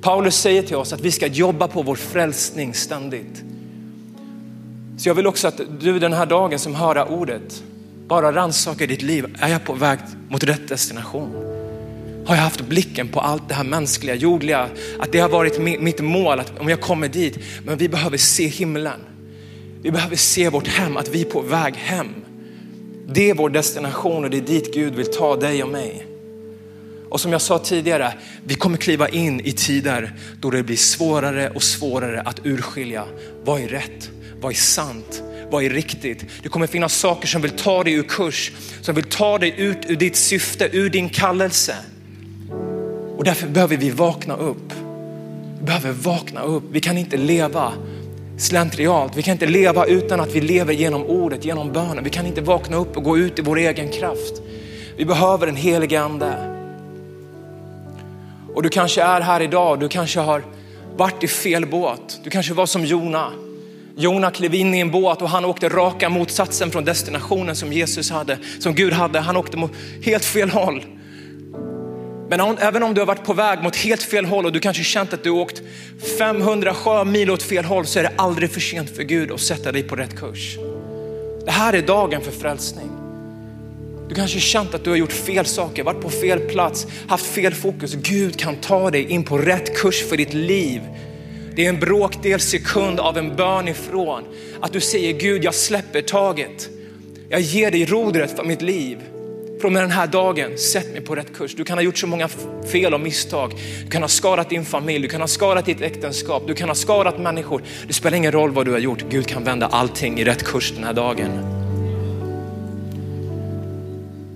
Paulus 0.00 0.36
säger 0.36 0.62
till 0.62 0.76
oss 0.76 0.92
att 0.92 1.00
vi 1.00 1.10
ska 1.10 1.26
jobba 1.26 1.68
på 1.68 1.82
vår 1.82 1.96
frälsning 1.96 2.74
ständigt. 2.74 3.42
Så 5.00 5.08
jag 5.08 5.14
vill 5.14 5.26
också 5.26 5.48
att 5.48 5.60
du 5.80 5.98
den 5.98 6.12
här 6.12 6.26
dagen 6.26 6.58
som 6.58 6.74
hör 6.74 7.10
ordet, 7.10 7.62
bara 8.06 8.32
rannsaka 8.32 8.86
ditt 8.86 9.02
liv. 9.02 9.36
Är 9.38 9.48
jag 9.48 9.64
på 9.64 9.72
väg 9.72 9.98
mot 10.28 10.44
rätt 10.44 10.68
destination? 10.68 11.34
Har 12.26 12.34
jag 12.34 12.42
haft 12.42 12.60
blicken 12.60 13.08
på 13.08 13.20
allt 13.20 13.48
det 13.48 13.54
här 13.54 13.64
mänskliga, 13.64 14.14
jordliga, 14.14 14.68
att 14.98 15.12
det 15.12 15.18
har 15.18 15.28
varit 15.28 15.58
mitt 15.80 16.00
mål, 16.00 16.40
att 16.40 16.58
om 16.58 16.68
jag 16.68 16.80
kommer 16.80 17.08
dit, 17.08 17.38
men 17.64 17.78
vi 17.78 17.88
behöver 17.88 18.16
se 18.16 18.46
himlen. 18.46 19.00
Vi 19.82 19.90
behöver 19.90 20.16
se 20.16 20.48
vårt 20.48 20.68
hem, 20.68 20.96
att 20.96 21.08
vi 21.08 21.20
är 21.20 21.24
på 21.24 21.40
väg 21.40 21.74
hem. 21.74 22.14
Det 23.08 23.30
är 23.30 23.34
vår 23.34 23.50
destination 23.50 24.24
och 24.24 24.30
det 24.30 24.36
är 24.36 24.46
dit 24.46 24.74
Gud 24.74 24.94
vill 24.94 25.10
ta 25.10 25.36
dig 25.36 25.62
och 25.62 25.68
mig. 25.68 26.06
Och 27.08 27.20
som 27.20 27.32
jag 27.32 27.40
sa 27.40 27.58
tidigare, 27.58 28.12
vi 28.44 28.54
kommer 28.54 28.76
kliva 28.76 29.08
in 29.08 29.40
i 29.40 29.52
tider 29.52 30.14
då 30.40 30.50
det 30.50 30.62
blir 30.62 30.76
svårare 30.76 31.50
och 31.50 31.62
svårare 31.62 32.20
att 32.20 32.46
urskilja 32.46 33.04
vad 33.44 33.60
är 33.60 33.68
rätt, 33.68 34.10
vad 34.40 34.52
är 34.52 34.56
sant, 34.56 35.22
vad 35.50 35.64
är 35.64 35.70
riktigt. 35.70 36.24
Det 36.42 36.48
kommer 36.48 36.66
finnas 36.66 36.94
saker 36.94 37.28
som 37.28 37.42
vill 37.42 37.50
ta 37.50 37.84
dig 37.84 37.92
ur 37.92 38.02
kurs, 38.02 38.52
som 38.80 38.94
vill 38.94 39.04
ta 39.04 39.38
dig 39.38 39.54
ut 39.56 39.78
ur 39.88 39.96
ditt 39.96 40.16
syfte, 40.16 40.68
ur 40.72 40.90
din 40.90 41.08
kallelse. 41.08 41.74
Och 43.16 43.24
därför 43.24 43.48
behöver 43.48 43.76
vi 43.76 43.90
vakna 43.90 44.36
upp. 44.36 44.72
Vi 45.58 45.64
behöver 45.66 45.92
vakna 45.92 46.42
upp. 46.42 46.64
Vi 46.70 46.80
kan 46.80 46.98
inte 46.98 47.16
leva 47.16 47.72
slentrialt. 48.38 49.16
Vi 49.16 49.22
kan 49.22 49.32
inte 49.32 49.46
leva 49.46 49.86
utan 49.86 50.20
att 50.20 50.34
vi 50.34 50.40
lever 50.40 50.72
genom 50.72 51.04
ordet, 51.04 51.44
genom 51.44 51.72
bönen. 51.72 52.04
Vi 52.04 52.10
kan 52.10 52.26
inte 52.26 52.40
vakna 52.40 52.76
upp 52.76 52.96
och 52.96 53.04
gå 53.04 53.18
ut 53.18 53.38
i 53.38 53.42
vår 53.42 53.58
egen 53.58 53.88
kraft. 53.88 54.42
Vi 54.96 55.04
behöver 55.04 55.46
en 55.46 55.56
helig 55.56 55.94
ande. 55.94 56.56
Och 58.54 58.62
du 58.62 58.68
kanske 58.68 59.02
är 59.02 59.20
här 59.20 59.40
idag, 59.40 59.80
du 59.80 59.88
kanske 59.88 60.20
har 60.20 60.42
varit 60.96 61.24
i 61.24 61.28
fel 61.28 61.66
båt. 61.66 62.20
Du 62.24 62.30
kanske 62.30 62.54
var 62.54 62.66
som 62.66 62.84
Jona. 62.84 63.32
Jona 64.00 64.30
klev 64.30 64.54
in 64.54 64.74
i 64.74 64.80
en 64.80 64.90
båt 64.90 65.22
och 65.22 65.28
han 65.28 65.44
åkte 65.44 65.68
raka 65.68 66.08
motsatsen 66.08 66.70
från 66.70 66.84
destinationen 66.84 67.56
som 67.56 67.72
Jesus 67.72 68.10
hade, 68.10 68.38
som 68.58 68.74
Gud 68.74 68.92
hade. 68.92 69.20
Han 69.20 69.36
åkte 69.36 69.56
mot 69.56 69.72
helt 70.02 70.24
fel 70.24 70.50
håll. 70.50 70.84
Men 72.30 72.40
om, 72.40 72.56
även 72.60 72.82
om 72.82 72.94
du 72.94 73.00
har 73.00 73.06
varit 73.06 73.24
på 73.24 73.32
väg 73.32 73.62
mot 73.62 73.76
helt 73.76 74.02
fel 74.02 74.24
håll 74.24 74.46
och 74.46 74.52
du 74.52 74.60
kanske 74.60 74.84
känt 74.84 75.12
att 75.12 75.24
du 75.24 75.30
åkt 75.30 75.62
500 76.18 76.74
sjömil 76.74 77.30
åt 77.30 77.42
fel 77.42 77.64
håll 77.64 77.86
så 77.86 77.98
är 77.98 78.02
det 78.02 78.12
aldrig 78.16 78.50
för 78.50 78.60
sent 78.60 78.96
för 78.96 79.02
Gud 79.02 79.32
att 79.32 79.40
sätta 79.40 79.72
dig 79.72 79.82
på 79.82 79.96
rätt 79.96 80.16
kurs. 80.16 80.56
Det 81.44 81.50
här 81.50 81.72
är 81.72 81.82
dagen 81.82 82.20
för 82.20 82.30
frälsning. 82.30 82.90
Du 84.08 84.14
kanske 84.14 84.40
känt 84.40 84.74
att 84.74 84.84
du 84.84 84.90
har 84.90 84.96
gjort 84.96 85.12
fel 85.12 85.46
saker, 85.46 85.82
varit 85.82 86.02
på 86.02 86.10
fel 86.10 86.40
plats, 86.40 86.86
haft 87.08 87.26
fel 87.26 87.54
fokus. 87.54 87.94
Gud 87.94 88.38
kan 88.38 88.56
ta 88.56 88.90
dig 88.90 89.10
in 89.10 89.24
på 89.24 89.38
rätt 89.38 89.76
kurs 89.76 90.08
för 90.08 90.16
ditt 90.16 90.34
liv. 90.34 90.80
Det 91.54 91.64
är 91.64 91.68
en 91.68 91.80
bråkdel 91.80 92.40
sekund 92.40 93.00
av 93.00 93.18
en 93.18 93.36
bön 93.36 93.68
ifrån 93.68 94.24
att 94.60 94.72
du 94.72 94.80
säger 94.80 95.12
Gud, 95.12 95.44
jag 95.44 95.54
släpper 95.54 96.02
taget. 96.02 96.68
Jag 97.28 97.40
ger 97.40 97.70
dig 97.70 97.84
rodret 97.84 98.36
för 98.36 98.44
mitt 98.44 98.62
liv. 98.62 98.98
Från 99.60 99.72
den 99.72 99.90
här 99.90 100.06
dagen, 100.06 100.58
sätt 100.58 100.92
mig 100.92 101.00
på 101.00 101.14
rätt 101.14 101.34
kurs. 101.34 101.54
Du 101.54 101.64
kan 101.64 101.78
ha 101.78 101.82
gjort 101.82 101.98
så 101.98 102.06
många 102.06 102.28
fel 102.72 102.94
och 102.94 103.00
misstag. 103.00 103.54
Du 103.84 103.90
kan 103.90 104.02
ha 104.02 104.08
skadat 104.08 104.50
din 104.50 104.64
familj, 104.64 105.02
du 105.02 105.08
kan 105.08 105.20
ha 105.20 105.28
skadat 105.28 105.64
ditt 105.64 105.80
äktenskap, 105.80 106.42
du 106.46 106.54
kan 106.54 106.68
ha 106.68 106.74
skadat 106.74 107.18
människor. 107.18 107.62
Det 107.86 107.92
spelar 107.92 108.16
ingen 108.16 108.32
roll 108.32 108.50
vad 108.50 108.66
du 108.66 108.72
har 108.72 108.78
gjort. 108.78 109.04
Gud 109.10 109.26
kan 109.26 109.44
vända 109.44 109.66
allting 109.66 110.20
i 110.20 110.24
rätt 110.24 110.42
kurs 110.42 110.72
den 110.72 110.84
här 110.84 110.92
dagen. 110.92 111.59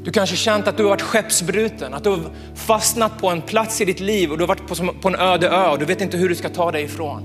Du 0.04 0.10
kanske 0.10 0.36
känt 0.36 0.68
att 0.68 0.76
du 0.76 0.82
har 0.82 0.90
varit 0.90 1.02
skeppsbruten, 1.02 1.94
att 1.94 2.04
du 2.04 2.10
har 2.10 2.20
fastnat 2.54 3.18
på 3.18 3.28
en 3.28 3.42
plats 3.42 3.80
i 3.80 3.84
ditt 3.84 4.00
liv 4.00 4.30
och 4.30 4.38
du 4.38 4.42
har 4.42 4.48
varit 4.48 4.66
på, 4.66 4.92
på 4.92 5.08
en 5.08 5.14
öde 5.14 5.48
ö 5.48 5.68
och 5.68 5.78
du 5.78 5.84
vet 5.84 6.00
inte 6.00 6.16
hur 6.16 6.28
du 6.28 6.34
ska 6.34 6.48
ta 6.48 6.70
dig 6.70 6.82
ifrån. 6.82 7.22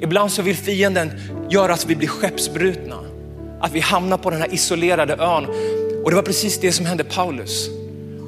Ibland 0.00 0.32
så 0.32 0.42
vill 0.42 0.56
fienden 0.56 1.10
göra 1.50 1.72
att 1.72 1.86
vi 1.86 1.96
blir 1.96 2.08
skeppsbrutna, 2.08 2.98
att 3.60 3.72
vi 3.72 3.80
hamnar 3.80 4.18
på 4.18 4.30
den 4.30 4.40
här 4.40 4.54
isolerade 4.54 5.14
ön 5.14 5.46
och 6.04 6.10
det 6.10 6.16
var 6.16 6.22
precis 6.22 6.60
det 6.60 6.72
som 6.72 6.86
hände 6.86 7.04
Paulus. 7.04 7.68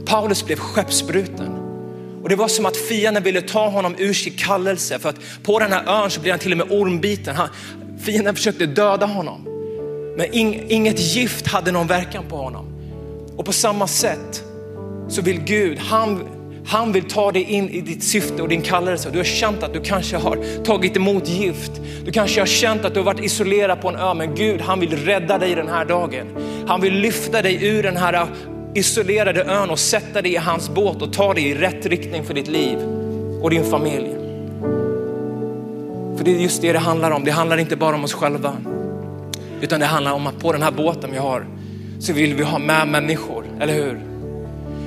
Paulus 0.07 0.45
blev 0.45 0.57
skeppsbruten. 0.57 1.59
Och 2.23 2.29
det 2.29 2.37
var 2.37 2.49
som 2.49 2.67
att 2.67 2.77
fienden 2.77 3.23
ville 3.23 3.41
ta 3.41 3.69
honom 3.69 3.95
ur 3.99 4.13
sin 4.13 4.37
kallelse 4.37 4.99
för 4.99 5.09
att 5.09 5.17
på 5.43 5.59
den 5.59 5.73
här 5.73 6.03
ön 6.03 6.11
så 6.11 6.21
blev 6.21 6.33
han 6.33 6.41
till 6.41 6.53
och 6.53 6.59
med 6.59 6.67
ormbiten. 6.71 7.37
Han, 7.37 7.49
fienden 8.01 8.35
försökte 8.35 8.67
döda 8.67 9.07
honom. 9.07 9.43
Men 10.17 10.35
ing, 10.35 10.65
inget 10.69 11.15
gift 11.15 11.47
hade 11.47 11.73
någon 11.73 11.87
verkan 11.87 12.25
på 12.29 12.37
honom. 12.37 12.72
Och 13.43 13.47
på 13.47 13.53
samma 13.53 13.87
sätt 13.87 14.45
så 15.09 15.23
vill 15.23 15.41
Gud, 15.41 15.79
han, 15.79 16.25
han 16.67 16.93
vill 16.93 17.05
ta 17.05 17.33
dig 17.33 17.43
in 17.43 17.69
i 17.69 17.81
ditt 17.81 18.03
syfte 18.03 18.43
och 18.43 18.49
din 18.49 18.63
kallelse. 18.63 19.11
Du 19.11 19.19
har 19.19 19.25
känt 19.25 19.63
att 19.63 19.73
du 19.73 19.81
kanske 19.81 20.17
har 20.17 20.65
tagit 20.65 20.97
emot 20.97 21.29
gift. 21.29 21.73
Du 22.05 22.13
kanske 22.13 22.41
har 22.41 22.47
känt 22.47 22.85
att 22.85 22.95
du 22.95 23.01
har 23.01 23.05
varit 23.05 23.25
isolerad 23.25 23.81
på 23.81 23.89
en 23.89 23.97
ö, 23.97 24.15
men 24.15 24.35
Gud 24.35 24.61
han 24.61 24.81
vill 24.81 24.97
rädda 24.97 25.39
dig 25.39 25.55
den 25.55 25.69
här 25.69 25.85
dagen. 25.85 26.27
Han 26.67 26.81
vill 26.81 26.95
lyfta 26.95 27.43
dig 27.43 27.67
ur 27.67 27.83
den 27.83 27.97
här 27.97 28.27
isolerade 28.75 29.45
ön 29.45 29.71
och 29.71 29.79
sätta 29.79 30.23
dig 30.23 30.33
i 30.33 30.37
hans 30.37 30.71
båt 30.71 31.03
och 31.03 31.13
ta 31.13 31.35
dig 31.35 31.49
i 31.49 31.55
rätt 31.55 31.87
riktning 31.87 32.25
för 32.25 32.35
ditt 32.35 32.49
liv 32.49 32.79
och 33.43 33.51
din 33.51 33.65
familj. 33.65 34.17
För 36.17 36.25
det 36.25 36.31
är 36.31 36.39
just 36.39 36.63
det 36.63 36.73
det 36.73 36.79
handlar 36.79 37.11
om. 37.11 37.25
Det 37.25 37.31
handlar 37.31 37.57
inte 37.57 37.77
bara 37.77 37.95
om 37.95 38.05
oss 38.05 38.15
själva, 38.15 38.57
utan 39.61 39.81
det 39.81 39.87
handlar 39.87 40.13
om 40.13 40.27
att 40.27 40.39
på 40.39 40.53
den 40.53 40.63
här 40.63 40.73
båten 40.73 41.11
vi 41.13 41.19
har 41.19 41.47
så 42.03 42.13
vill 42.13 42.35
vi 42.35 42.43
ha 42.43 42.59
med 42.59 42.89
människor, 42.89 43.45
eller 43.61 43.75
hur? 43.75 44.01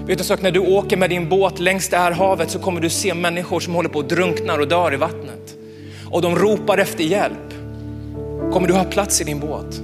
Vet 0.06 0.17
du 0.17 0.23
sak, 0.23 0.41
när 0.41 0.51
du 0.51 0.60
åker 0.60 0.97
med 0.97 1.10
din 1.10 1.30
båt 1.30 1.60
längs 1.60 1.89
det 1.89 1.97
här 1.97 2.12
havet 2.12 2.51
så 2.51 2.60
kommer 2.60 2.82
du 2.82 2.89
se 2.89 3.13
människor 3.13 3.60
som 3.60 3.73
håller 3.73 3.89
på 3.89 3.99
att 3.99 4.10
drunkna 4.10 4.54
och 4.54 4.67
dör 4.67 4.93
i 4.93 4.97
vattnet. 4.97 5.56
Och 6.12 6.21
de 6.21 6.36
ropar 6.36 6.78
efter 6.78 7.04
hjälp. 7.04 7.54
Kommer 8.54 8.67
du 8.67 8.73
ha 8.73 8.84
plats 8.84 9.21
i 9.21 9.23
din 9.23 9.39
båt? 9.39 9.82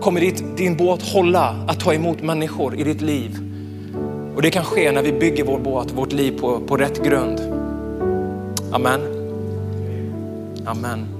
Kommer 0.00 0.20
ditt, 0.20 0.56
din 0.56 0.76
båt 0.76 1.02
hålla 1.02 1.64
att 1.68 1.80
ta 1.80 1.94
emot 1.94 2.22
människor 2.22 2.80
i 2.80 2.84
ditt 2.84 3.00
liv? 3.00 3.38
Och 4.36 4.42
det 4.42 4.50
kan 4.50 4.64
ske 4.64 4.92
när 4.92 5.02
vi 5.02 5.12
bygger 5.12 5.44
vår 5.44 5.58
båt, 5.58 5.92
vårt 5.92 6.12
liv 6.12 6.38
på, 6.40 6.60
på 6.60 6.76
rätt 6.76 7.04
grund. 7.04 7.40
Amen. 8.72 9.00
Amen. 10.66 11.19